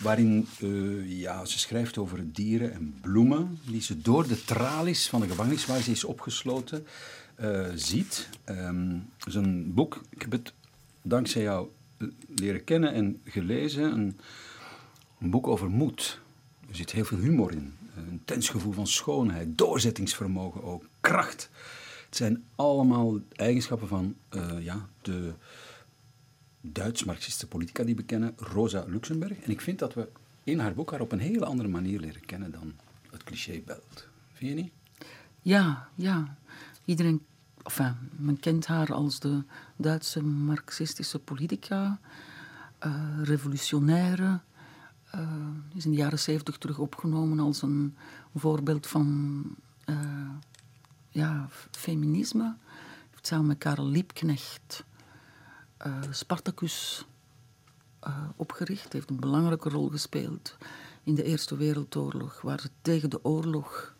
[0.00, 5.20] waarin uh, ja, ze schrijft over dieren en bloemen die ze door de tralies van
[5.20, 6.86] de gevangenis waar ze is opgesloten
[7.40, 8.28] uh, ziet.
[8.48, 10.52] Um, het is een boek, ik heb het
[11.02, 11.68] dankzij jou
[12.36, 13.92] leren kennen en gelezen.
[13.92, 14.18] Een,
[15.18, 16.20] een boek over moed.
[16.68, 17.74] Er zit heel veel humor in.
[17.96, 21.50] Een intens gevoel van schoonheid, doorzettingsvermogen ook, kracht.
[22.06, 25.32] Het zijn allemaal eigenschappen van uh, ja, de
[26.60, 29.40] Duits-Marxistische politica die we kennen, Rosa Luxemburg.
[29.40, 30.08] En ik vind dat we
[30.44, 32.74] in haar boek haar op een hele andere manier leren kennen dan
[33.10, 34.06] het cliché belt.
[34.32, 34.72] Vind je niet?
[35.42, 36.36] Ja, ja.
[36.84, 37.20] Iedereen
[37.66, 39.42] enfin, men kent haar als de
[39.76, 41.98] Duitse marxistische politica,
[42.86, 44.40] uh, revolutionaire.
[45.14, 45.20] Uh,
[45.74, 47.96] is in de jaren zeventig terug opgenomen als een
[48.34, 49.44] voorbeeld van
[49.86, 50.30] uh,
[51.10, 52.56] ja, feminisme.
[53.10, 54.84] Heeft samen met Karel Liebknecht
[56.10, 57.06] Spartacus
[58.36, 58.92] opgericht.
[58.92, 60.56] Heeft een belangrijke rol gespeeld
[61.02, 63.95] in de Eerste Wereldoorlog, waar ze tegen de oorlog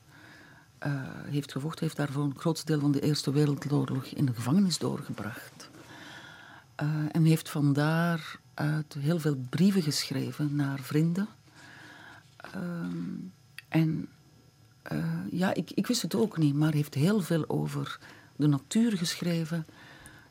[0.87, 0.93] uh,
[1.31, 5.71] heeft gevochten, heeft daarvoor een groot deel van de Eerste Wereldoorlog in de gevangenis doorgebracht.
[6.83, 8.39] Uh, en heeft vandaar
[8.99, 11.29] heel veel brieven geschreven naar vrienden.
[12.57, 12.63] Uh,
[13.69, 14.09] en
[15.31, 17.99] ja, ik, ik wist het ook niet, maar heeft heel veel over
[18.37, 19.67] de natuur geschreven.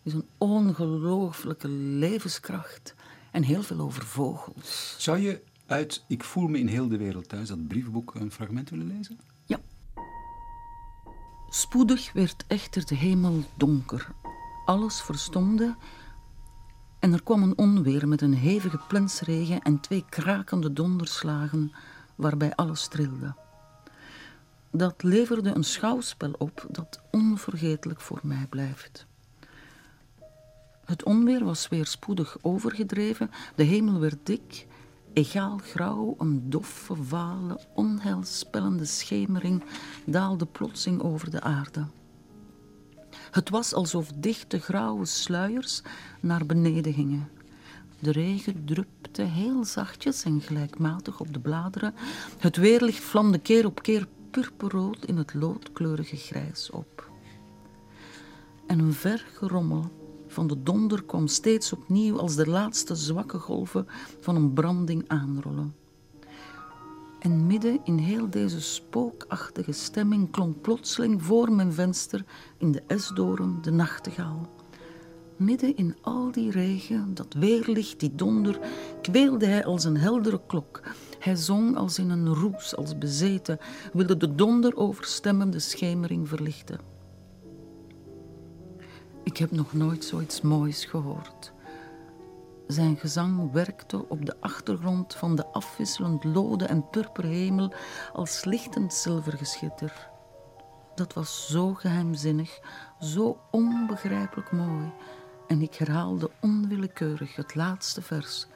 [0.04, 2.94] Is een ongelooflijke levenskracht
[3.32, 4.96] en heel veel over vogels.
[4.98, 8.70] Zou je uit Ik voel me in heel de wereld thuis, dat brievenboek, een fragment
[8.70, 9.20] willen lezen?
[11.56, 14.08] Spoedig werd echter de hemel donker.
[14.66, 15.76] Alles verstomde
[17.00, 21.72] en er kwam een onweer met een hevige plensregen en twee krakende donderslagen
[22.16, 23.36] waarbij alles trilde.
[24.72, 29.06] Dat leverde een schouwspel op dat onvergetelijk voor mij blijft.
[30.86, 34.68] Het onweer was weer spoedig overgedreven, de hemel werd dik
[35.16, 39.64] Egaal grauw, een doffe, vale, onheilspellende schemering
[40.06, 41.86] daalde plotseling over de aarde.
[43.32, 45.82] Het was alsof dichte grauwe sluiers
[46.20, 47.30] naar beneden gingen.
[48.00, 51.94] De regen drupte heel zachtjes en gelijkmatig op de bladeren.
[52.38, 57.10] Het weerlicht vlamde keer op keer purperrood in het loodkleurige grijs op.
[58.68, 60.05] En een ver gerommel
[60.36, 63.88] van de donder kwam steeds opnieuw als de laatste zwakke golven
[64.20, 65.76] van een branding aanrollen.
[67.20, 72.26] En midden in heel deze spookachtige stemming klonk plotseling voor mijn venster
[72.58, 74.50] in de esdoren de nachtegaal.
[75.36, 78.60] Midden in al die regen, dat weerlicht, die donder,
[79.02, 80.82] kweelde hij als een heldere klok.
[81.20, 83.60] Hij zong als in een roes, als bezeten,
[83.94, 86.95] wilde de donder overstemmende schemering verlichten.
[89.26, 91.54] Ik heb nog nooit zoiets moois gehoord.
[92.68, 97.74] Zijn gezang werkte op de achtergrond van de afwisselend lode en purperhemel
[98.14, 100.10] als lichtend zilvergeschitter.
[100.96, 102.60] Dat was zo geheimzinnig,
[103.00, 104.92] zo onbegrijpelijk mooi.
[105.48, 108.48] En ik herhaalde onwillekeurig het laatste vers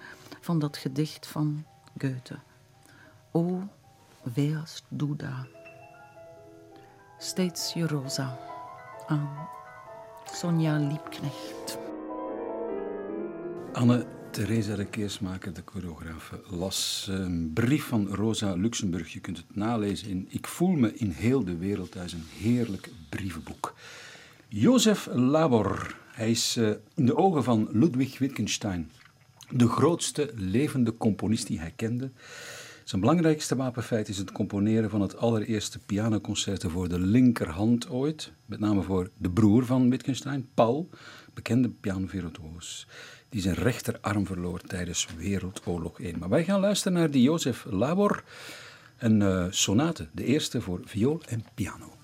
[0.42, 1.66] van dat gedicht van
[1.98, 2.40] Goethe.
[3.32, 3.62] O,
[4.34, 5.48] weas du da.
[7.18, 8.40] Steeds je rosa
[9.08, 9.58] aan
[10.34, 11.78] Sonja Liebknecht.
[13.74, 19.14] Anne Theresa de Keersmaker, de choreografe, las een brief van Rosa Luxemburg.
[19.14, 21.94] Je kunt het nalezen in Ik voel me in heel de wereld.
[21.94, 23.74] Dat is een heerlijk brievenboek.
[24.48, 28.92] Jozef Labor, hij is eh, in de ogen van Ludwig Wittgenstein
[29.50, 32.12] de grootste levende componist die hij kende.
[32.90, 38.32] Zijn belangrijkste wapenfeit is het componeren van het allereerste pianoconcerto voor de linkerhand ooit.
[38.46, 40.90] Met name voor de broer van Wittgenstein, Paul,
[41.34, 42.88] bekende pianovirtuoos,
[43.30, 46.20] die zijn rechterarm verloor tijdens Wereldoorlog 1.
[46.20, 48.24] Maar wij gaan luisteren naar die Jozef Labor,
[48.98, 51.99] een uh, sonate, de eerste voor viool en piano.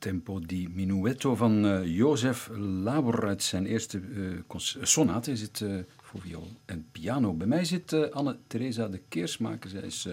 [0.00, 4.38] Tempo di minuetto van uh, Jozef Labor uit zijn eerste uh,
[4.82, 5.64] sonate is het
[6.02, 7.32] voor viool en piano.
[7.32, 9.70] Bij mij zit Anne-Theresa de Keersmaker.
[9.70, 10.08] Zij is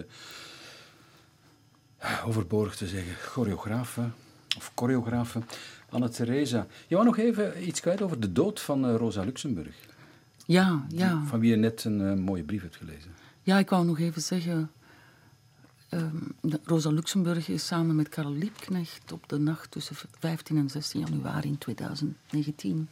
[2.26, 4.10] overbodig te zeggen choreografe
[4.58, 5.42] of choreografe.
[5.90, 9.76] Anne-Theresa, je wou nog even iets kwijt over de dood van Rosa Luxemburg.
[10.46, 11.24] Ja, ja.
[11.26, 13.12] Van wie je net een mooie brief hebt gelezen.
[13.42, 14.72] Ja, ik wou nog even zeggen
[15.98, 21.00] Um, Rosa Luxemburg is samen met Karel Liebknecht op de nacht tussen 15 en 16
[21.00, 22.90] januari in 2019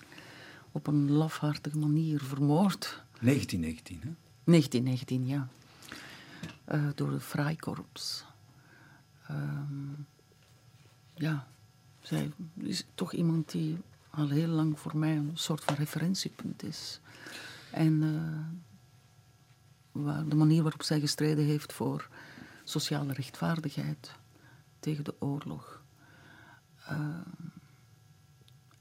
[0.72, 3.04] op een lafhartige manier vermoord.
[3.20, 4.10] 1919, hè?
[4.44, 5.48] 1919, ja.
[6.72, 8.26] Uh, door het Freikorps.
[9.32, 10.06] Um,
[11.14, 11.48] ja,
[12.02, 13.78] zij is toch iemand die
[14.10, 17.00] al heel lang voor mij een soort van referentiepunt is.
[17.72, 18.02] En
[20.04, 22.10] uh, de manier waarop zij gestreden heeft voor
[22.66, 24.12] sociale rechtvaardigheid
[24.80, 25.82] tegen de oorlog.
[26.92, 27.18] Uh,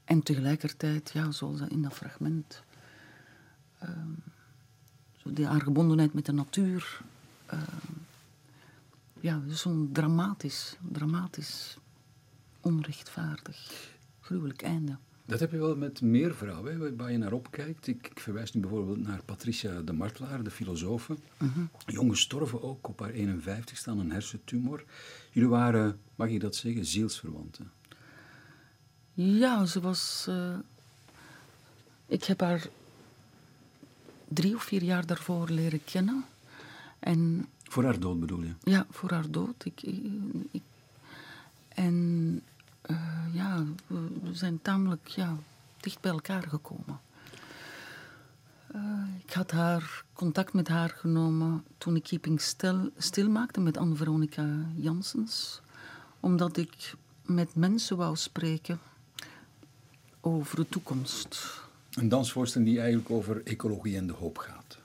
[0.03, 2.63] en tegelijkertijd, ja, zoals in dat fragment,
[3.83, 3.89] uh,
[5.17, 7.01] zo die aangebondenheid met de natuur.
[7.53, 7.61] Uh,
[9.19, 11.77] ja, dus zo'n dramatisch, dramatisch,
[12.61, 13.89] onrechtvaardig,
[14.21, 14.97] gruwelijk einde.
[15.25, 17.87] Dat heb je wel met meer vrouwen, waar je naar opkijkt.
[17.87, 21.09] Ik, ik, verwijs nu bijvoorbeeld naar Patricia de Martelaar, de filosoof.
[21.09, 21.47] Uh
[21.85, 24.83] Jong gestorven ook op haar 51 aan een hersentumor.
[25.31, 27.71] Jullie waren, mag je dat zeggen, zielsverwanten?
[29.13, 30.25] Ja, ze was...
[30.29, 30.57] Uh,
[32.07, 32.67] Ik heb haar
[34.27, 36.25] drie of vier jaar daarvoor leren kennen.
[36.99, 38.53] En, voor haar dood bedoel je?
[38.63, 39.65] Ja, voor haar dood.
[39.65, 39.81] Ik,
[40.51, 40.61] ik,
[41.67, 42.41] en
[42.87, 42.97] uh,
[43.31, 45.35] ja, we, zijn tamelijk ja,
[45.79, 46.99] dicht bij elkaar gekomen.
[48.75, 48.81] Uh,
[49.25, 54.45] ik had haar contact met haar genomen toen ik Keeping Stil, stil maakte met Anne-Veronica
[54.75, 55.61] Janssens.
[56.19, 58.79] Omdat ik met mensen wou spreken
[60.21, 61.59] over de toekomst.
[61.91, 64.77] Een dansvoorstelling die eigenlijk over ecologie en de hoop gaat.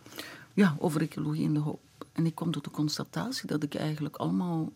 [0.54, 1.80] Ja, over ecologie en de hoop.
[2.12, 4.72] En ik kwam tot de constatatie dat ik eigenlijk allemaal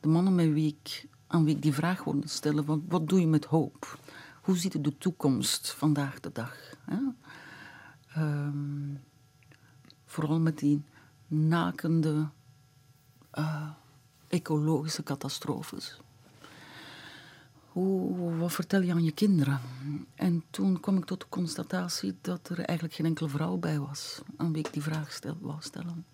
[0.00, 3.20] de mannen met wie ik, aan wie ik die vraag wilde stellen: wat, wat doe
[3.20, 3.98] je met hoop?
[4.42, 6.56] Hoe ziet de toekomst vandaag de dag?
[6.84, 6.98] Hè?
[8.22, 9.00] Um,
[10.04, 10.82] vooral met die
[11.26, 12.28] nakende
[13.34, 13.68] uh,
[14.28, 15.98] ecologische catastrofes
[17.78, 19.60] hoe, wat vertel je aan je kinderen?
[20.14, 24.20] En toen kwam ik tot de constatatie dat er eigenlijk geen enkele vrouw bij was
[24.36, 26.04] aan wie ik die vraag stel, wou stellen.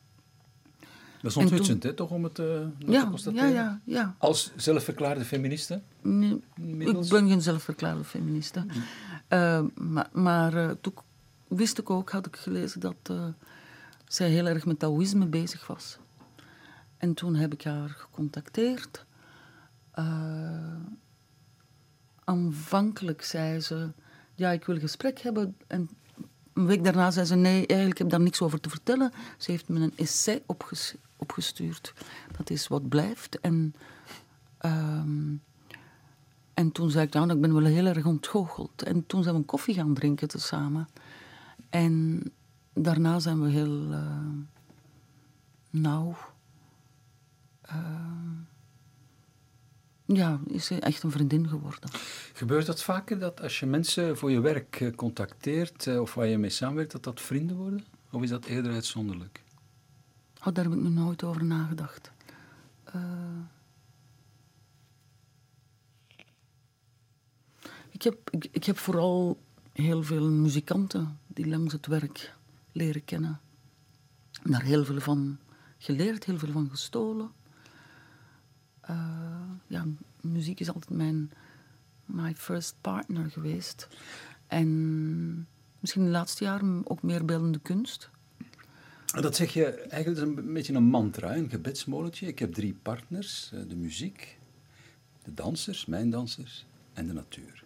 [1.24, 2.46] Dat is onthutsend, hè, toch, om het uh,
[2.78, 3.52] ja, te constateren?
[3.52, 4.14] Ja, ja, ja.
[4.18, 5.80] Als zelfverklaarde feministe?
[6.02, 6.40] Nee,
[6.78, 8.60] ik ben geen zelfverklaarde feministe.
[8.60, 8.70] Mm.
[9.28, 10.94] Uh, maar maar uh, toen
[11.48, 13.12] wist ik ook, had ik gelezen, dat
[14.06, 15.98] zij heel erg met Taoïsme bezig was.
[16.96, 19.04] En toen heb ik haar gecontacteerd
[22.24, 23.92] aanvankelijk zei ze,
[24.34, 25.56] ja, ik wil een gesprek hebben.
[25.66, 25.88] En
[26.52, 29.12] een week daarna zei ze, nee, eigenlijk heb ik daar niks over te vertellen.
[29.38, 30.42] Ze heeft me een essay
[31.16, 31.94] opgestuurd.
[32.36, 33.40] Dat is wat blijft.
[33.40, 33.74] En,
[34.64, 35.42] um,
[36.54, 38.82] en toen zei ik, nou, ik ben wel heel erg ontgoocheld.
[38.82, 40.88] En toen zijn we een koffie gaan drinken tezamen.
[41.70, 42.22] En
[42.72, 44.28] daarna zijn we heel uh,
[45.70, 46.16] nauw...
[47.70, 48.24] Uh,
[50.06, 51.90] ja, is echt een vriendin geworden.
[52.32, 56.26] Gebeurt dat vaker, dat als je mensen voor je werk eh, contacteert eh, of waar
[56.26, 57.84] je mee samenwerkt, dat dat vrienden worden?
[58.10, 59.42] Of is dat eerder uitzonderlijk?
[60.44, 62.12] Oh, daar heb ik nog nooit over nagedacht.
[62.94, 63.02] Uh...
[67.90, 69.40] Ik, heb, ik, heb vooral
[69.72, 72.34] heel veel muzikanten die langs het werk
[72.72, 73.40] leren kennen.
[74.42, 75.38] Daar heel veel van
[75.78, 77.32] geleerd, heel veel van gestolen.
[78.90, 79.86] Uh, ja,
[80.20, 81.32] muziek is altijd mijn
[82.04, 83.88] my first partner geweest.
[84.46, 88.10] En misschien de laatste jaren ook meer beeldende kunst.
[89.20, 92.26] Dat zeg je eigenlijk een beetje een mantra, een gebedsmolentje.
[92.26, 94.38] Ik heb drie partners: eh, de muziek,
[95.24, 97.64] de dansers, mijn dansers en de natuur.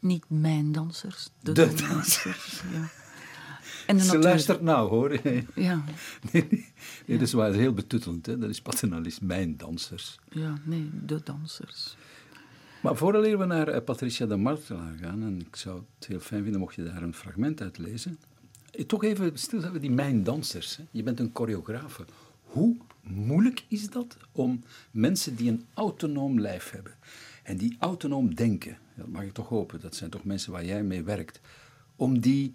[0.00, 2.22] Niet mijn dansers, de, de dansers.
[2.22, 2.90] dansers ja.
[3.86, 5.20] En Ze luistert nou, hoor.
[5.54, 5.84] Ja.
[6.32, 6.72] Nee, nee,
[7.06, 8.26] nee dat is waar, heel betuttelend.
[8.26, 8.38] Hè?
[8.38, 10.18] Dat is paternalist, mijn dansers.
[10.30, 11.96] Ja, nee, de dansers.
[12.82, 16.42] Maar voordat we naar uh, Patricia de Martelaar gaan, en ik zou het heel fijn
[16.42, 18.18] vinden mocht je daar een fragment uit lezen.
[18.86, 20.76] Toch even stilzetten, die mijn dansers.
[20.76, 20.84] Hè?
[20.90, 22.04] Je bent een choreografe.
[22.42, 26.92] Hoe moeilijk is dat om mensen die een autonoom lijf hebben
[27.42, 30.82] en die autonoom denken, dat mag ik toch hopen, dat zijn toch mensen waar jij
[30.82, 31.40] mee werkt,
[31.96, 32.54] om die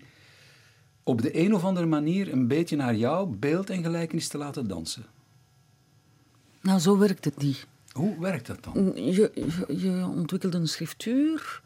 [1.04, 4.68] op de een of andere manier een beetje naar jouw beeld en gelijkenis te laten
[4.68, 5.06] dansen?
[6.62, 7.68] Nou, zo werkt het niet.
[7.92, 8.92] Hoe werkt dat dan?
[8.96, 11.62] Je, je, je ontwikkelt een schriftuur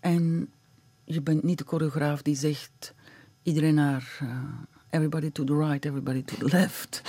[0.00, 0.50] en
[1.04, 2.94] je bent niet de choreograaf die zegt
[3.46, 4.28] iedereen naar uh,
[4.90, 7.02] everybody to the right, everybody to the left,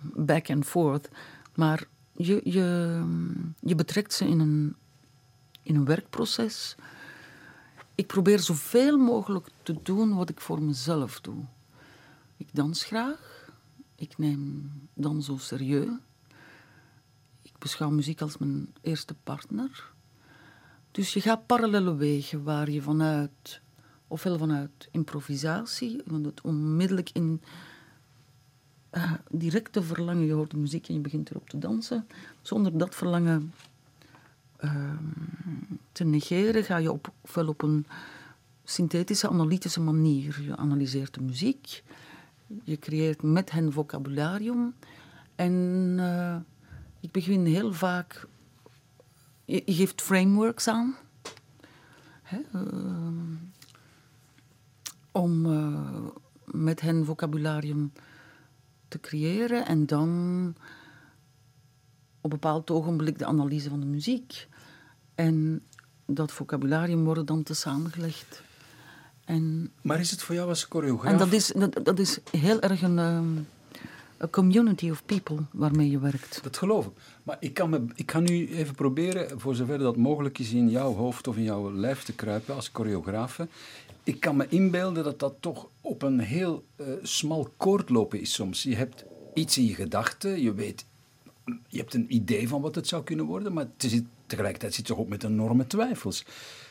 [0.00, 1.08] back and forth.
[1.54, 3.02] Maar je, je,
[3.60, 4.76] je betrekt ze in een,
[5.62, 6.76] in een werkproces
[8.00, 11.44] ik probeer zoveel mogelijk te doen wat ik voor mezelf doe.
[12.36, 13.48] Ik dans graag.
[13.94, 15.88] Ik neem dans zo serieus.
[17.42, 19.92] Ik beschouw muziek als mijn eerste partner.
[20.90, 23.60] Dus je gaat parallele wegen waar je vanuit,
[24.10, 27.40] ofwel vanuit improvisatie, want het onmiddellijk in
[28.92, 32.06] uh, directe verlangen, je hoort de muziek en je begint erop te dansen.
[32.42, 33.52] Zonder dat verlangen
[34.60, 35.04] Ehm,
[35.92, 37.86] te negeren, ga je op, ofwel op een
[38.64, 40.42] synthetische, analytische manier.
[40.42, 41.82] Je analyseert de muziek,
[42.64, 44.74] je creëert met hen vocabularium.
[45.34, 45.52] En
[45.98, 46.36] uh,
[47.00, 48.26] ik begin heel vaak.
[49.44, 50.96] Je, je geeft frameworks aan.
[52.22, 52.62] Hè, uh,
[55.12, 55.78] om uh,
[56.44, 57.92] met hen vocabularium
[58.88, 59.66] te creëren.
[59.66, 60.08] En dan
[62.20, 64.48] op een bepaald ogenblik de analyse van de muziek.
[65.14, 65.62] En
[66.06, 68.42] dat vocabularium wordt dan te samengelegd.
[69.24, 71.12] En, maar is het voor jou als choreograaf?
[71.12, 73.36] En dat is, dat, dat is heel erg een, ehm,
[74.22, 76.42] a community of people waarmee je werkt.
[76.42, 76.92] Dat geloof ik.
[77.22, 80.68] Maar ik kan, me, ik kan nu even proberen, voor zover dat mogelijk is, in
[80.68, 83.48] jouw hoofd of in jouw lijf te kruipen als choreografe.
[84.04, 88.32] Ik kan me inbeelden dat dat toch op een heel uh, smal koord lopen is
[88.32, 88.62] soms.
[88.62, 90.84] Je hebt iets in je gedachten, je weet,
[91.68, 93.66] je hebt een idee van wat het zou kunnen worden, maar
[94.26, 96.24] tegelijkertijd zit je toch ook met enorme twijfels.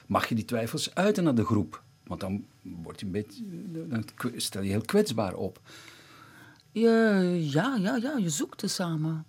[0.07, 1.83] Mag je die twijfels uiten naar de groep?
[2.03, 3.43] Want dan, word je een beetje,
[3.87, 4.05] dan
[4.35, 5.61] stel je heel kwetsbaar op.
[6.71, 9.25] Ja, ja, ja, je zoekt het samen.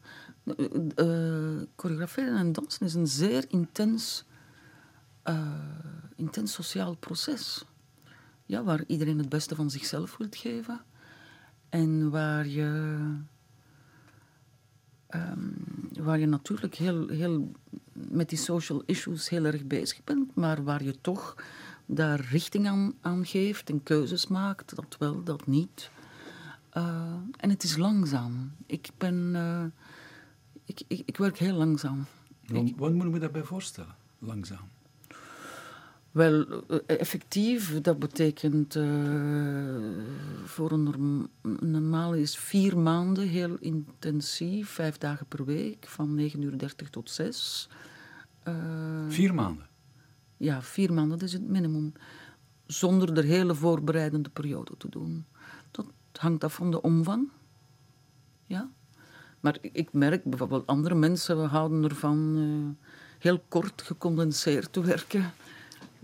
[0.96, 4.24] Uh, choreograferen en dansen is een zeer intens,
[5.24, 5.40] uh,
[6.16, 7.64] intens sociaal proces.
[8.50, 10.80] Ja, waar iedereen het beste van zichzelf wil geven.
[11.68, 12.98] En waar je,
[15.14, 15.54] um,
[15.98, 17.52] waar je natuurlijk heel, heel
[17.92, 21.34] met die social issues heel erg bezig bent, maar waar je toch
[21.86, 25.90] daar richting aan, aan geeft en keuzes maakt, dat wel, dat niet.
[26.74, 28.52] Uh, en het is langzaam.
[28.66, 29.32] Ik ben...
[29.34, 29.64] Uh,
[30.64, 32.04] ik, ik, ik, werk heel langzaam.
[32.46, 34.68] Wat, wat moet ik me daarbij voorstellen, langzaam?
[36.10, 38.84] Wel, eh, effectief, dat betekent uh,
[40.44, 41.28] voor een
[41.60, 47.10] normaal is vier maanden heel intensief, vijf dagen per week, van 9 uur 30 tot
[47.10, 47.68] 6.
[48.48, 48.54] Uh,
[49.08, 49.66] vier maanden?
[50.36, 51.92] Ja, vier maanden, dat is het minimum.
[52.66, 55.26] Zonder de hele voorbereidende periode te doen.
[55.70, 57.28] Dat hangt af van de omvang.
[58.46, 58.70] Ja.
[59.40, 62.86] Maar ik merk bijvoorbeeld, andere mensen houden ervan uh,
[63.18, 65.32] heel kort gecondenseerd te werken.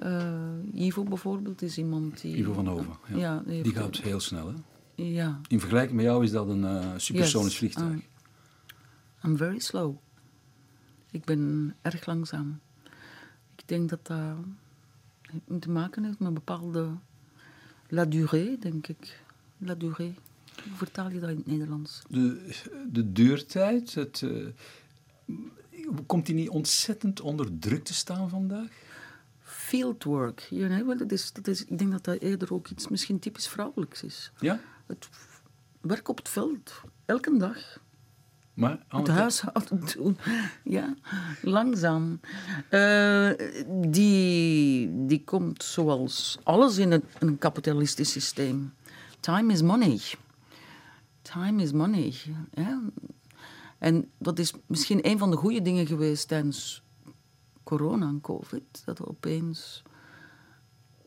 [0.03, 2.37] Uh, Ivo bijvoorbeeld is iemand die...
[2.37, 3.17] Ivo van Hoven, ja.
[3.17, 4.55] ja die, die gaat heel snel, hè?
[4.95, 5.41] Ja.
[5.49, 7.93] In vergelijking met jou is dat een uh, supersonisch vliegtuig.
[7.93, 8.03] I'm,
[9.25, 9.97] I'm very slow.
[11.11, 12.61] Ik ben erg langzaam.
[13.57, 16.89] Ik denk dat dat te maken heeft met een bepaalde
[17.89, 19.21] la durée, denk ik.
[19.59, 20.15] La durée.
[20.65, 22.03] Hoe vertaal je dat in het Nederlands?
[22.09, 22.55] De,
[22.93, 24.47] de duurtijd, het, uh,
[26.07, 28.69] komt die niet ontzettend onder druk te staan vandaag?
[29.67, 33.19] Fieldwork, you know, dat is, dat is, ik denk dat dat eerder ook iets misschien
[33.19, 34.33] typisch vrouwelijks is.
[34.41, 34.61] Ja?
[34.87, 35.09] Het
[35.81, 37.81] werk op het veld, elke dag.
[38.55, 40.19] Maar het huishouden doen.
[40.65, 40.95] Ja,
[41.43, 42.21] langzaam.
[42.71, 43.31] Uh,
[43.89, 48.73] die, die komt zoals alles in het, een kapitalistisch systeem.
[49.21, 50.01] Time is money.
[51.23, 52.15] Time is money.
[52.55, 52.83] Ja.
[53.79, 56.83] En dat is misschien een van de goede dingen geweest tijdens
[57.67, 58.83] corona en covid.
[58.85, 59.83] Dat we opeens...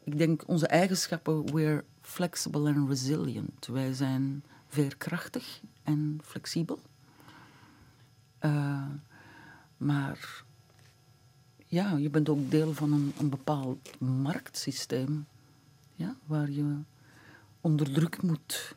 [0.04, 1.54] Ik denk, onze eigenschappen...
[1.54, 3.68] We're flexible and resilient.
[3.68, 6.80] Wij zijn veerkrachtig en flexibel.
[8.42, 8.86] Uh,
[9.78, 10.44] maar
[11.66, 15.28] ja, je bent ook deel van een, een bepaald marktsysteem.
[15.96, 16.78] Ja, waar je
[17.62, 18.76] onder druk moet,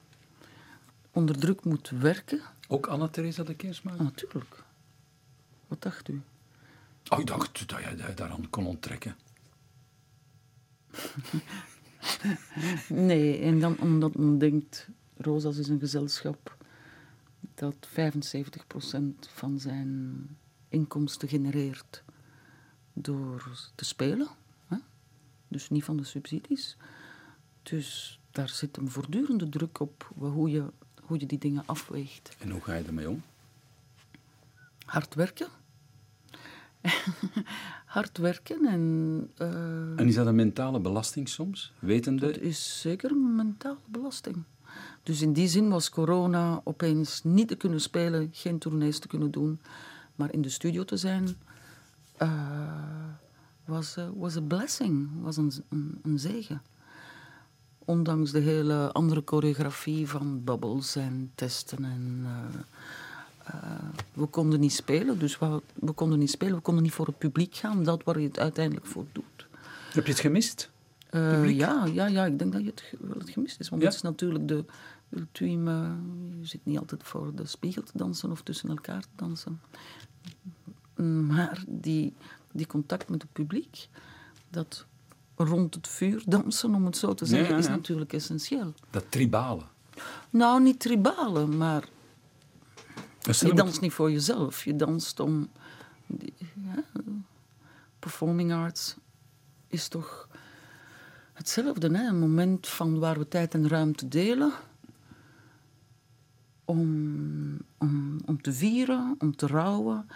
[1.10, 2.40] onder druk moet werken.
[2.68, 4.02] Ook Anna-Theresa de Keersma?
[4.02, 4.64] natuurlijk.
[5.68, 6.22] Wat dacht u?
[7.12, 9.16] Oh, ik dacht dat jij daaraan kon onttrekken.
[12.88, 16.56] nee, en dan omdat men denkt, Rosas is een gezelschap
[17.54, 17.92] dat 75%
[19.18, 20.26] van zijn
[20.68, 22.02] inkomsten genereert
[22.92, 24.28] door te spelen.
[24.66, 24.76] Hè?
[25.48, 26.76] Dus niet van de subsidies.
[27.62, 30.64] Dus daar zit een voortdurende druk op hoe je,
[31.02, 32.36] hoe je die dingen afweegt.
[32.38, 33.22] En hoe ga je ermee om?
[34.84, 35.48] Hard werken.
[37.94, 39.30] Hard werken en...
[39.38, 41.72] Uh, en is dat een mentale belasting soms?
[41.78, 42.26] Wetende?
[42.26, 44.44] Dat is zeker een mentale belasting.
[45.02, 49.30] Dus in die zin was corona opeens niet te kunnen spelen, geen tournees te kunnen
[49.30, 49.60] doen,
[50.14, 51.36] maar in de studio te zijn,
[52.22, 53.08] uh,
[53.64, 56.62] was, uh, was een blessing, was een, een, een, zegen.
[57.78, 62.26] Ondanks de hele andere choreografie van bubbles en testen en...
[63.46, 63.54] Uh,
[64.12, 67.18] we konden niet spelen, dus we, we, konden niet spelen, we konden niet voor het
[67.18, 69.46] publiek gaan, dat waar je het uiteindelijk voor doet.
[69.92, 70.70] Heb je het gemist?
[71.10, 73.68] Uh, ja, ja, ja, ik denk dat je het wel het gemist is.
[73.68, 73.88] Want ja?
[73.88, 74.64] het is natuurlijk de
[75.10, 75.96] ultieme...
[76.40, 79.60] Je zit niet altijd voor de spiegel te dansen of tussen elkaar te dansen.
[81.26, 82.14] Maar die,
[82.52, 83.88] die contact met het publiek,
[84.50, 84.86] dat
[85.36, 88.74] rond het vuur dansen, om het zo te zeggen, ja, ja, is natuurlijk essentieel.
[88.90, 89.62] Dat tribale.
[90.30, 91.88] Nou, niet tribale, maar...
[93.22, 94.64] Je danst niet voor jezelf.
[94.64, 95.50] Je danst om...
[97.98, 98.96] performing arts
[99.66, 100.28] is toch
[101.32, 101.96] hetzelfde.
[101.96, 102.06] Hè?
[102.06, 104.52] Een moment van waar we tijd en ruimte delen.
[106.64, 110.08] Om, om, om te vieren, om te rouwen,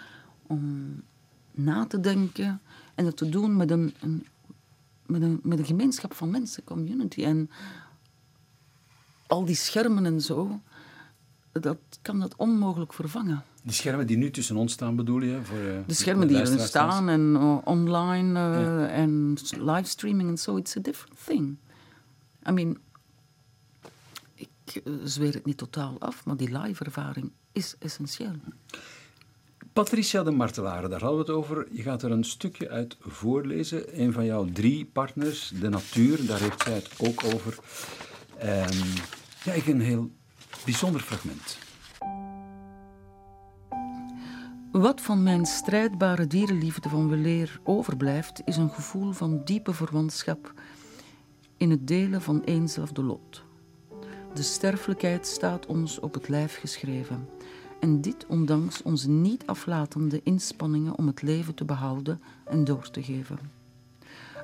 [0.47, 0.95] om
[1.51, 2.61] na te denken.
[2.95, 4.27] En dat te doen met een, een,
[5.05, 7.23] met een, met een gemeenschap van mensen, community.
[7.23, 7.49] En
[9.27, 10.61] al die schermen en zo,
[11.61, 13.43] dat kan dat onmogelijk vervangen.
[13.63, 15.39] Die schermen die nu tussen ons staan, bedoel je?
[15.43, 18.87] Voor, uh, de schermen die er staan en uh, online uh, ja.
[18.87, 21.57] en livestreaming en zo, it's a different thing.
[22.49, 22.77] I mean,
[24.35, 28.35] ik zweer het niet totaal af, maar die live ervaring is essentieel.
[29.73, 31.67] Patricia de Martelare, daar hadden we het over.
[31.71, 34.01] Je gaat er een stukje uit voorlezen.
[34.01, 37.57] Een van jouw drie partners, de natuur, daar heeft zij het ook over.
[38.43, 39.03] Um,
[39.43, 40.11] ja, ik een heel
[40.67, 41.57] bijzonder fragment.
[44.71, 50.53] Wat van mijn strijdbare dierenliefde van weleer overblijft, is een gevoel van diepe verwantschap
[51.57, 53.43] in het delen van eenzelfde lot.
[54.33, 57.29] De sterfelijkheid staat ons op het lijf geschreven.
[57.79, 63.03] En dit ondanks onze niet aflatende inspanningen om het leven te behouden en door te
[63.03, 63.39] geven.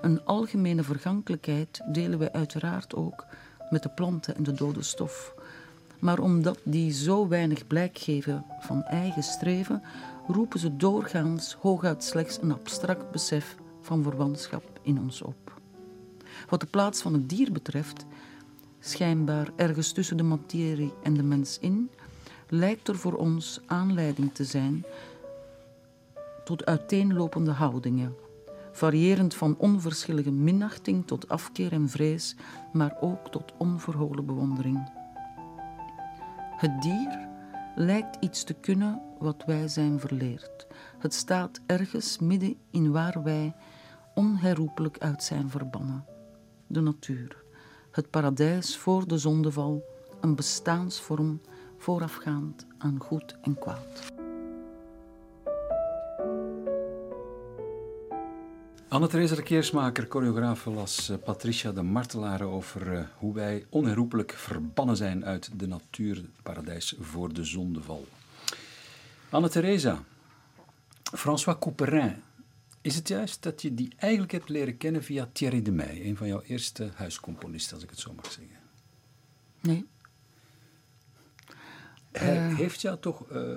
[0.02, 3.26] Een algemene vergankelijkheid delen wij uiteraard ook
[3.70, 5.34] met de planten en de dode stof.
[6.04, 9.82] Maar omdat die zo weinig blijk geven van eigen streven,
[10.28, 15.62] roepen ze doorgaans hooguit slechts een abstract besef van verwantschap in ons op.
[16.50, 18.06] Wat de plaats van het dier betreft,
[18.80, 21.90] schijnbaar ergens tussen de materie en de mens in,
[22.50, 24.86] lijkt er voor ons aanleiding te zijn
[26.44, 28.16] tot uiteenlopende houdingen,
[28.72, 32.36] variërend van onverschillige minachting tot afkeer en vrees,
[32.74, 35.02] maar ook tot onverholen bewondering.
[36.58, 37.28] Het dier
[37.76, 40.68] lijkt iets te kunnen wat wij zijn verleerd.
[41.00, 43.56] Het staat ergens midden in waar wij
[44.16, 46.06] onherroepelijk uit zijn verbannen.
[46.68, 47.44] De natuur,
[47.92, 49.84] het paradijs voor de zondeval,
[50.22, 51.42] een bestaansvorm
[51.78, 54.13] voorafgaand aan goed en kwaad.
[58.94, 64.98] Anne-Therese de Keersmaker, choreograaf, las eh, Patricia de Martelare over eh, hoe wij onherroepelijk verbannen
[64.98, 68.08] zijn uit de natuur, het paradijs voor de zondeval.
[69.30, 70.04] Anne-Theresa,
[71.04, 72.16] François Couperin,
[72.82, 76.18] is het juist dat je die eigenlijk hebt leren kennen via Thierry de Meij, een
[76.18, 78.58] van jouw eerste huiscomponisten, als ik het zo mag zeggen?
[79.62, 79.86] Nee.
[82.12, 83.56] Hij uh, heeft jou toch, uh,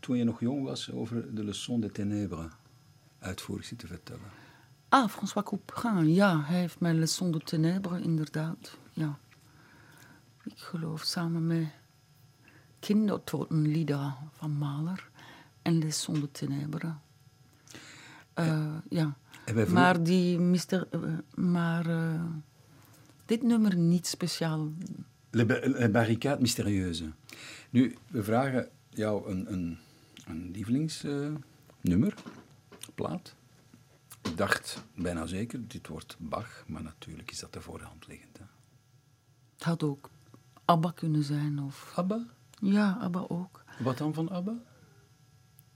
[0.00, 2.52] toen je nog jong was, over de leçon de ténèbres
[3.18, 4.46] uitvoerig zitten vertellen?
[4.90, 8.76] Ah, François Couperin, ja, hij heeft mij leçon de ténèbres, inderdaad.
[8.92, 9.18] Ja.
[10.44, 11.66] Ik geloof samen met
[12.78, 15.10] kindertotenlieder van Mahler
[15.62, 16.92] en leçon de ténèbres.
[18.34, 19.16] Uh, ja.
[19.68, 20.88] Maar die mister,
[21.34, 21.86] maar
[23.26, 24.72] dit nummer niet speciaal.
[25.30, 25.44] Le,
[25.78, 27.12] le barricade.
[27.70, 29.78] Nu, we vragen jou een, een,
[30.26, 32.14] een lievelingsnummer,
[32.94, 33.34] plaat.
[34.28, 38.38] Ik dacht bijna zeker, dit wordt Bach, maar natuurlijk is dat de voorhand liggend.
[38.38, 38.44] Hè.
[39.54, 40.10] Het had ook
[40.64, 41.58] ABBA kunnen zijn.
[41.58, 41.92] Of...
[41.96, 42.26] ABBA?
[42.60, 43.64] Ja, ABBA ook.
[43.78, 44.54] Wat dan van ABBA?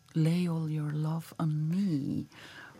[0.06, 2.26] Lay all your love on me.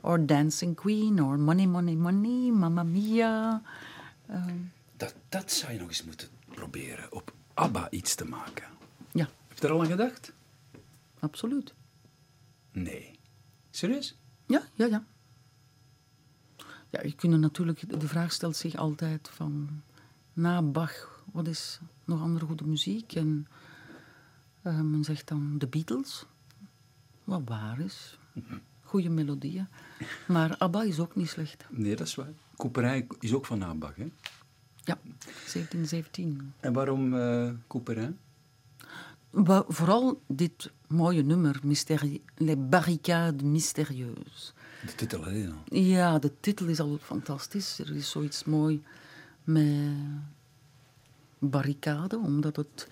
[0.01, 3.63] Or Dancing Queen, or Money, Money, Money, Mamma Mia.
[4.31, 4.45] Uh...
[4.97, 8.65] Dat, dat zou je nog eens moeten proberen, op ABBA iets te maken.
[9.13, 9.29] Ja.
[9.49, 10.33] Heb je er al aan gedacht?
[11.19, 11.75] Absoluut.
[12.73, 13.19] Nee.
[13.71, 14.17] Serieus?
[14.47, 15.05] Ja, ja, ja.
[16.93, 19.83] Ja, je kunt natuurlijk, de vraag stelt zich altijd van,
[20.33, 23.13] na Bach, wat is nog andere goede muziek?
[23.13, 23.47] En
[24.63, 26.27] uh, men zegt dan de Beatles,
[27.25, 28.19] wat waar is.
[28.83, 29.69] Goede melodieën.
[30.27, 31.65] Maar ABBA is ook niet slecht.
[31.71, 32.33] Nee, dat is waar.
[32.57, 34.07] Couperin is ook van na Bach, hè?
[34.77, 36.53] Ja, 1717.
[36.61, 38.19] En waarom uh, Couperin?
[39.69, 44.55] Vooral dit mooie nummer, Mysterie, Les Barricades Mystérieuses.
[44.87, 45.55] De titel al.
[45.65, 47.79] Ja, de titel is al fantastisch.
[47.79, 48.83] Er is zoiets mooi
[49.45, 49.97] met
[51.39, 52.89] barricade, omdat het,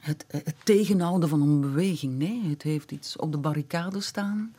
[0.00, 4.54] het, het tegenhouden van een beweging, nee, het heeft iets op de barricade staan.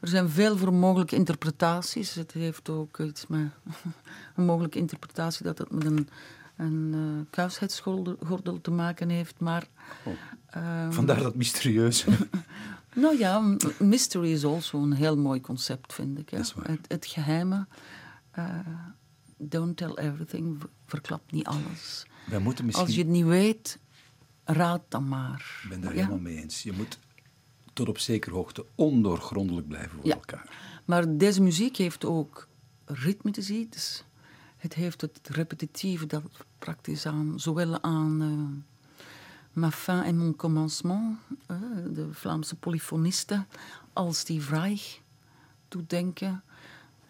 [0.00, 2.14] Er zijn veel voor mogelijke interpretaties.
[2.14, 3.50] Het heeft ook iets met
[4.36, 6.08] een mogelijke interpretatie dat het met een,
[6.56, 9.66] een uh, kuisheidsgordel te maken heeft, maar...
[10.04, 10.12] Oh.
[10.84, 12.04] Um, Vandaar dat mysterieus.
[12.96, 16.30] Nou ja, mystery is also een heel mooi concept, vind ik.
[16.30, 16.38] Hè?
[16.62, 17.66] Het, het geheime.
[18.38, 18.58] Uh,
[19.36, 22.06] don't tell everything, verklap niet alles.
[22.26, 22.86] Wij moeten misschien...
[22.86, 23.78] Als je het niet weet,
[24.44, 25.60] raad dan maar.
[25.62, 25.96] Ik ben daar Ja.
[25.96, 26.62] helemaal mee eens.
[26.62, 26.98] Je moet
[27.72, 30.14] tot op zekere hoogte ondoorgrondelijk blijven voor Ja.
[30.14, 30.48] elkaar.
[30.84, 32.48] Maar deze muziek heeft ook
[32.84, 33.66] ritmetici.
[33.70, 34.04] Dus
[34.56, 36.22] het heeft het repetitieve dat
[36.58, 38.75] praktisch aan, zowel aan eh,
[39.56, 41.16] Ma fin en mon commencement,
[41.92, 43.46] de Vlaamse polyfonisten,
[43.92, 45.00] als die Reich
[45.68, 46.42] doet denken.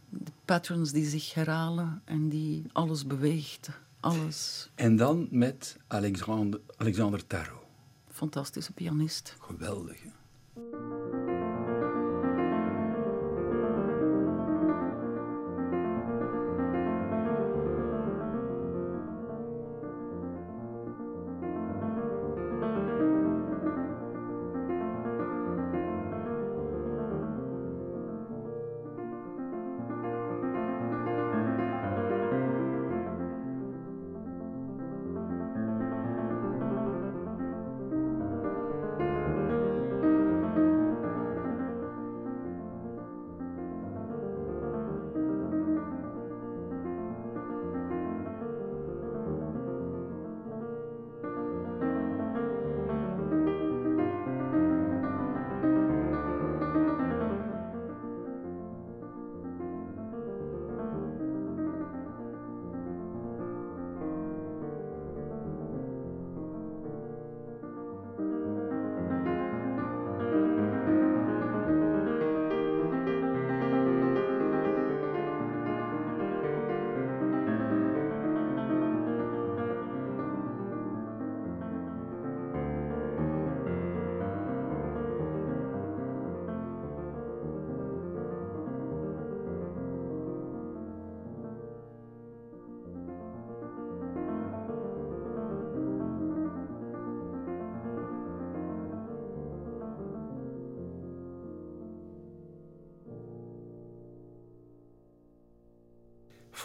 [0.08, 3.68] De patterns die zich herhalen en die alles beweegt
[4.00, 4.70] alles.
[4.74, 7.64] En dan met Alexander, Alexander Tarot.
[8.10, 9.36] Fantastische pianist.
[9.40, 10.02] Geweldig.
[10.02, 11.25] hè?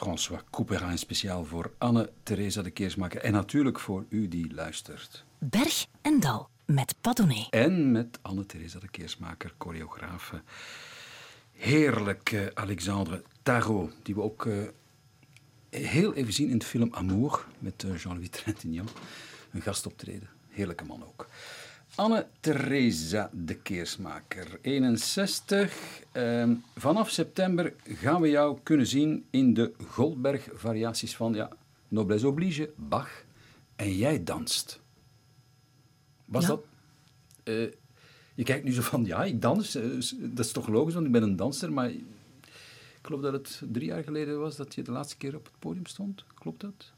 [0.02, 3.22] François Couperin speciaal voor Anne-Theresa de Keersmaker.
[3.22, 5.24] En natuurlijk voor u die luistert.
[5.38, 7.47] Berg en Dal met Padone.
[7.49, 10.41] En met Anne-Theresa de Keersmaker, choreografe.
[11.52, 14.54] Heerlijk Alexandre Tarot, die we ook eh,
[15.70, 18.91] heel even zien in de film Amour met eh, Jean-Louis Trintignant.
[19.52, 20.30] Een gastoptreden.
[20.49, 21.28] Heerlijke man ook.
[21.96, 26.02] Anne-Theresa de Keersmaker, 61.
[26.12, 31.50] Ehm, vanaf september gaan we jou kunnen zien in de Goldberg-variaties van ja,
[31.88, 33.24] Noblesse Oblige, Bach.
[33.76, 34.80] En jij danst.
[36.26, 36.48] Was Ja.
[36.50, 36.64] dat...
[37.44, 37.72] eh,
[38.36, 39.76] je kijkt nu zo van, ja, ik dans.
[39.76, 39.84] eh,
[40.20, 41.74] dat is toch logisch, want ik ben een danser.
[41.74, 42.04] Maar ik
[43.02, 45.86] geloof dat het drie jaar geleden was dat je de laatste keer op het podium
[45.86, 46.24] stond.
[46.34, 46.92] Klopt dat?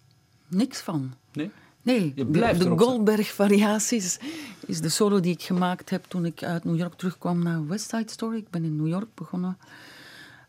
[0.48, 1.14] Niks van.
[1.34, 1.52] Nee?
[1.84, 2.65] Nee, Je de, blijft.
[2.65, 4.19] Goldberg-variaties
[4.65, 7.89] is de solo die ik gemaakt heb toen ik uit New York terugkwam naar West
[7.89, 8.38] Side Story.
[8.38, 9.57] Ik ben in New York begonnen.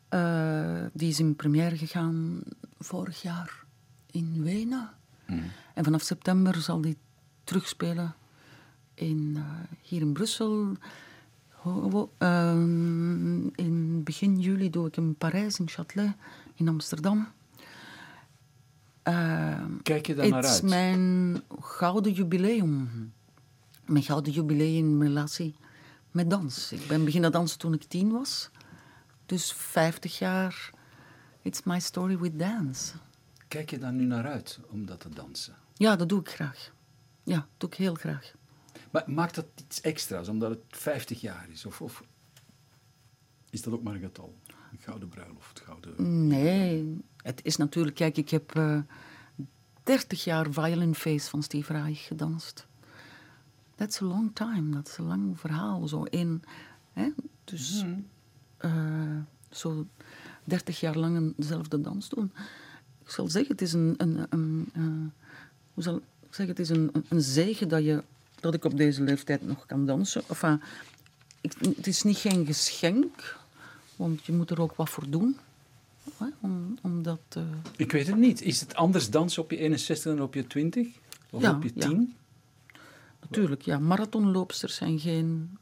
[0.09, 2.43] Eh, die is in première gegaan
[2.78, 3.64] vorig jaar
[4.11, 4.91] in Wenen.
[5.74, 6.97] En vanaf september zal die
[7.45, 8.14] terugspelen
[8.95, 9.43] in, eh,
[9.82, 10.76] hier in Brussel.
[12.18, 16.16] Ehm, in begin juli doe ik in Parijs, in Châtelet,
[16.55, 17.28] in Amsterdam.
[19.05, 20.63] Ehm, Kijk je daar naar het is uit?
[20.71, 23.13] mijn gouden jubileum.
[23.87, 25.57] Mijn gouden jubileum in relatie
[26.11, 26.73] met dans.
[26.73, 28.51] Ik ben beginnen dansen toen ik tien was.
[29.27, 30.71] Dus 50 jaar.
[31.43, 32.93] It's my story with dance.
[33.49, 35.55] Kijk je daar nu naar uit om dat te dansen?
[35.75, 36.73] Ja, dat doe ik graag.
[37.23, 38.33] Ja, dat doe ik heel graag.
[38.91, 41.67] Maar maakt dat iets extra's omdat het 50 jaar is?
[41.67, 42.03] Of, of
[43.51, 44.35] is dat ook maar een getal?
[44.79, 46.27] Gouden bruiloft, gouden...
[46.27, 47.97] Nee, het is natuurlijk...
[47.97, 48.79] Kijk, ik heb eh
[49.83, 52.66] 30 jaar Violin Face van Steve Reich gedanst.
[53.75, 54.70] That's a long time.
[54.70, 55.89] Dat is een lang verhaal.
[55.89, 56.43] Zo in...
[56.93, 57.09] Hè?
[57.45, 57.85] Dus
[58.57, 58.72] eh,
[59.51, 59.87] zo
[60.45, 62.33] 30 jaar lang dezelfde dans doen.
[63.05, 63.95] Ik zal zeggen, het is een...
[63.97, 64.83] een, een eh,
[65.75, 66.57] hoe zal ik zeggen?
[66.57, 68.03] Het is een, een- een zegen dat, je,
[68.41, 70.22] dat ik op deze leeftijd nog kan dansen.
[70.29, 70.61] Enfin,
[71.41, 73.39] ik, het is niet geen geschenk,
[73.97, 75.37] want je moet er ook wat voor doen.
[76.17, 77.43] Hè, om, om dat, eh,
[77.77, 78.43] Ik weet het niet.
[78.43, 80.89] Is het anders dansen op je 61 dan op je 20?
[81.31, 81.89] Of Ja, op je ja.
[81.89, 82.15] 10?
[83.21, 85.59] natuurlijk, ja, marathonloopsters zijn geen...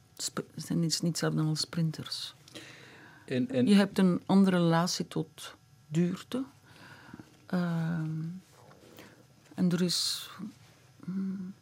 [0.57, 2.35] zijn iets niet hetzelfde als sprinters.
[3.27, 5.55] En, en, Je hebt een andere relatie tot
[5.89, 6.45] duurte.
[7.47, 8.21] Ehm,
[9.55, 10.31] en er is...
[11.05, 11.55] hmm,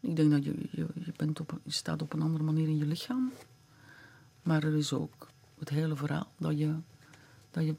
[0.00, 2.78] ik denk dat je, je, je, bent op, je staat op een andere manier in
[2.78, 3.32] je lichaam.
[4.50, 5.28] Maar er is ook
[5.58, 6.74] het hele verhaal dat je...
[7.50, 7.74] Dat je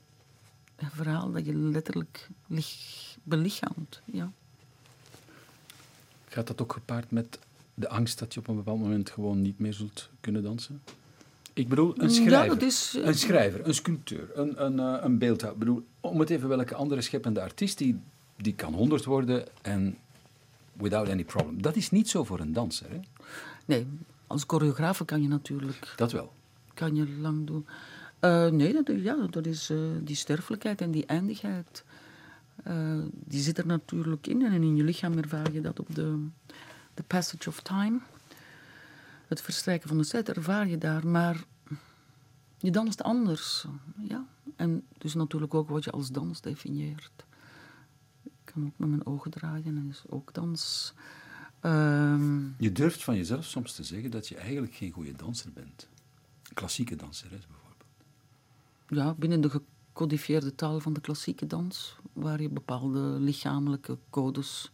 [0.76, 4.02] het verhaal dat je letterlijk lich, belichaamt.
[4.06, 4.32] Ja.
[6.28, 7.40] Gaat dat ook gepaard met
[7.74, 10.82] de angst dat je op een bepaald moment gewoon niet meer zult kunnen dansen?
[11.54, 15.04] Ik bedoel, een Ja, schrijver, dat is, eh, een, schrijver een sculpteur, een, een, eh,
[15.04, 15.62] een beeldhouwer.
[15.62, 18.00] Ik bedoel, om het even welke andere scheppende artiest, die,
[18.36, 19.98] die kan 100 worden en
[20.74, 21.62] without any problem.
[21.62, 23.00] Dat is niet zo voor een danser, hè?
[23.66, 23.88] Nee,
[24.28, 26.40] als choreograaf kan je natuurlijk Dat wel.
[26.82, 27.66] Kan je lang doen.
[28.20, 31.84] Eh, nee, dat, ja, dat is eh, die sterfelijkheid en die eindigheid.
[32.64, 36.28] Eh, die zit er natuurlijk in en in je lichaam ervaar je dat op de,
[36.94, 38.00] de passage of time.
[39.28, 41.44] Het verstrijken van de tijd ervaar je daar, maar
[42.58, 43.66] je danst anders.
[44.08, 44.26] Ja.
[44.56, 47.26] En dus natuurlijk ook wat je als dans definieert.
[48.24, 50.94] Ik kan ook met mijn ogen draaien en is ook dans.
[51.60, 55.90] Ehm, Je durft van jezelf soms te zeggen dat je eigenlijk geen goede danser bent.
[56.54, 57.86] Klassieke danseres bijvoorbeeld.
[58.88, 64.72] ja, binnen de gecodifieerde taal van de klassieke dans, waar je bepaalde lichamelijke codes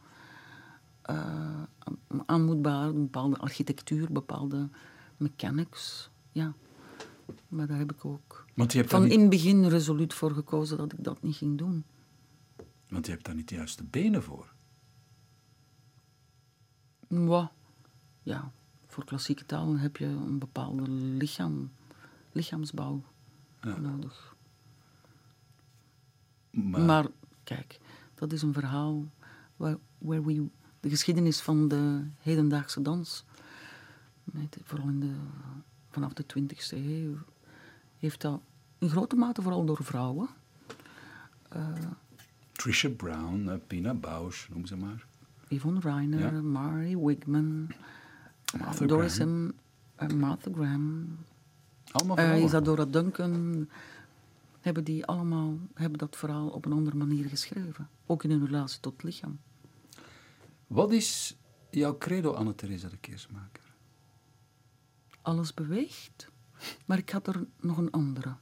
[1.01, 1.63] eh,
[2.25, 4.69] aan moet een bepaalde architectuur, bepaalde
[5.17, 6.09] mechanics.
[6.31, 6.53] Ja,
[7.47, 10.31] maar daar heb ik ook Want je hebt, van niet, in het begin resoluut voor
[10.31, 11.83] gekozen dat ik dat niet ging doen.
[12.89, 14.53] want je hebt daar niet de juiste benen voor.
[17.07, 17.51] Ja,
[18.23, 18.51] ja,
[18.97, 21.71] voor klassieke talen heb je een bepaalde lichaam,
[22.31, 23.01] lichaamsbouw
[23.61, 23.77] Ja.
[23.77, 24.35] nodig.
[26.51, 27.07] Maar, Maar
[27.43, 27.79] kijk,
[28.15, 29.11] dat is een verhaal
[29.55, 30.47] waar, where we,
[30.79, 33.25] de geschiedenis van de hedendaagse dans,
[34.23, 35.13] met, vooral in de,
[35.89, 37.17] vanaf de 20e eeuw,
[37.97, 38.41] heeft dat
[38.77, 40.27] in grote mate vooral door vrouwen.
[42.51, 45.05] Trisha Brown, eh, Pina Bausch, noem ze maar.
[45.47, 46.41] Yvonne Reiner, Ja.
[46.41, 47.67] Mary Wigman,
[48.59, 49.45] Martha Doris Graham.
[49.45, 49.53] M.
[49.95, 51.17] eh, Martha Graham,
[51.91, 52.43] Allemaal vrouwen.
[52.43, 53.69] Isadora Duncan,
[54.59, 57.89] hebben die allemaal hebben dat verhaal op een andere manier geschreven.
[58.05, 59.39] Ook in hun relatie tot het lichaam.
[60.67, 61.37] Wat is
[61.69, 63.65] jouw credo, Anne-Theresa de Keersmaker?
[65.27, 66.27] alles beweegt.
[66.85, 68.35] Maar ik had er nog een andere.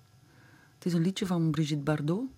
[0.75, 2.29] Het is een liedje van Brigitte Bardot,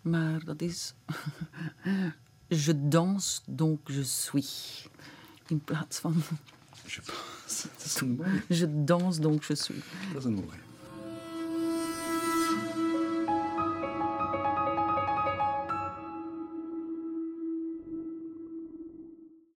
[0.00, 0.94] maar dat is
[2.46, 4.88] Je danse donc je suis.
[5.46, 6.14] In plaats van
[6.86, 7.68] Je pense.
[7.76, 8.42] Dat is een mooie.
[8.48, 9.76] Je danse donc je suis.
[10.12, 10.73] Dat is een mooie.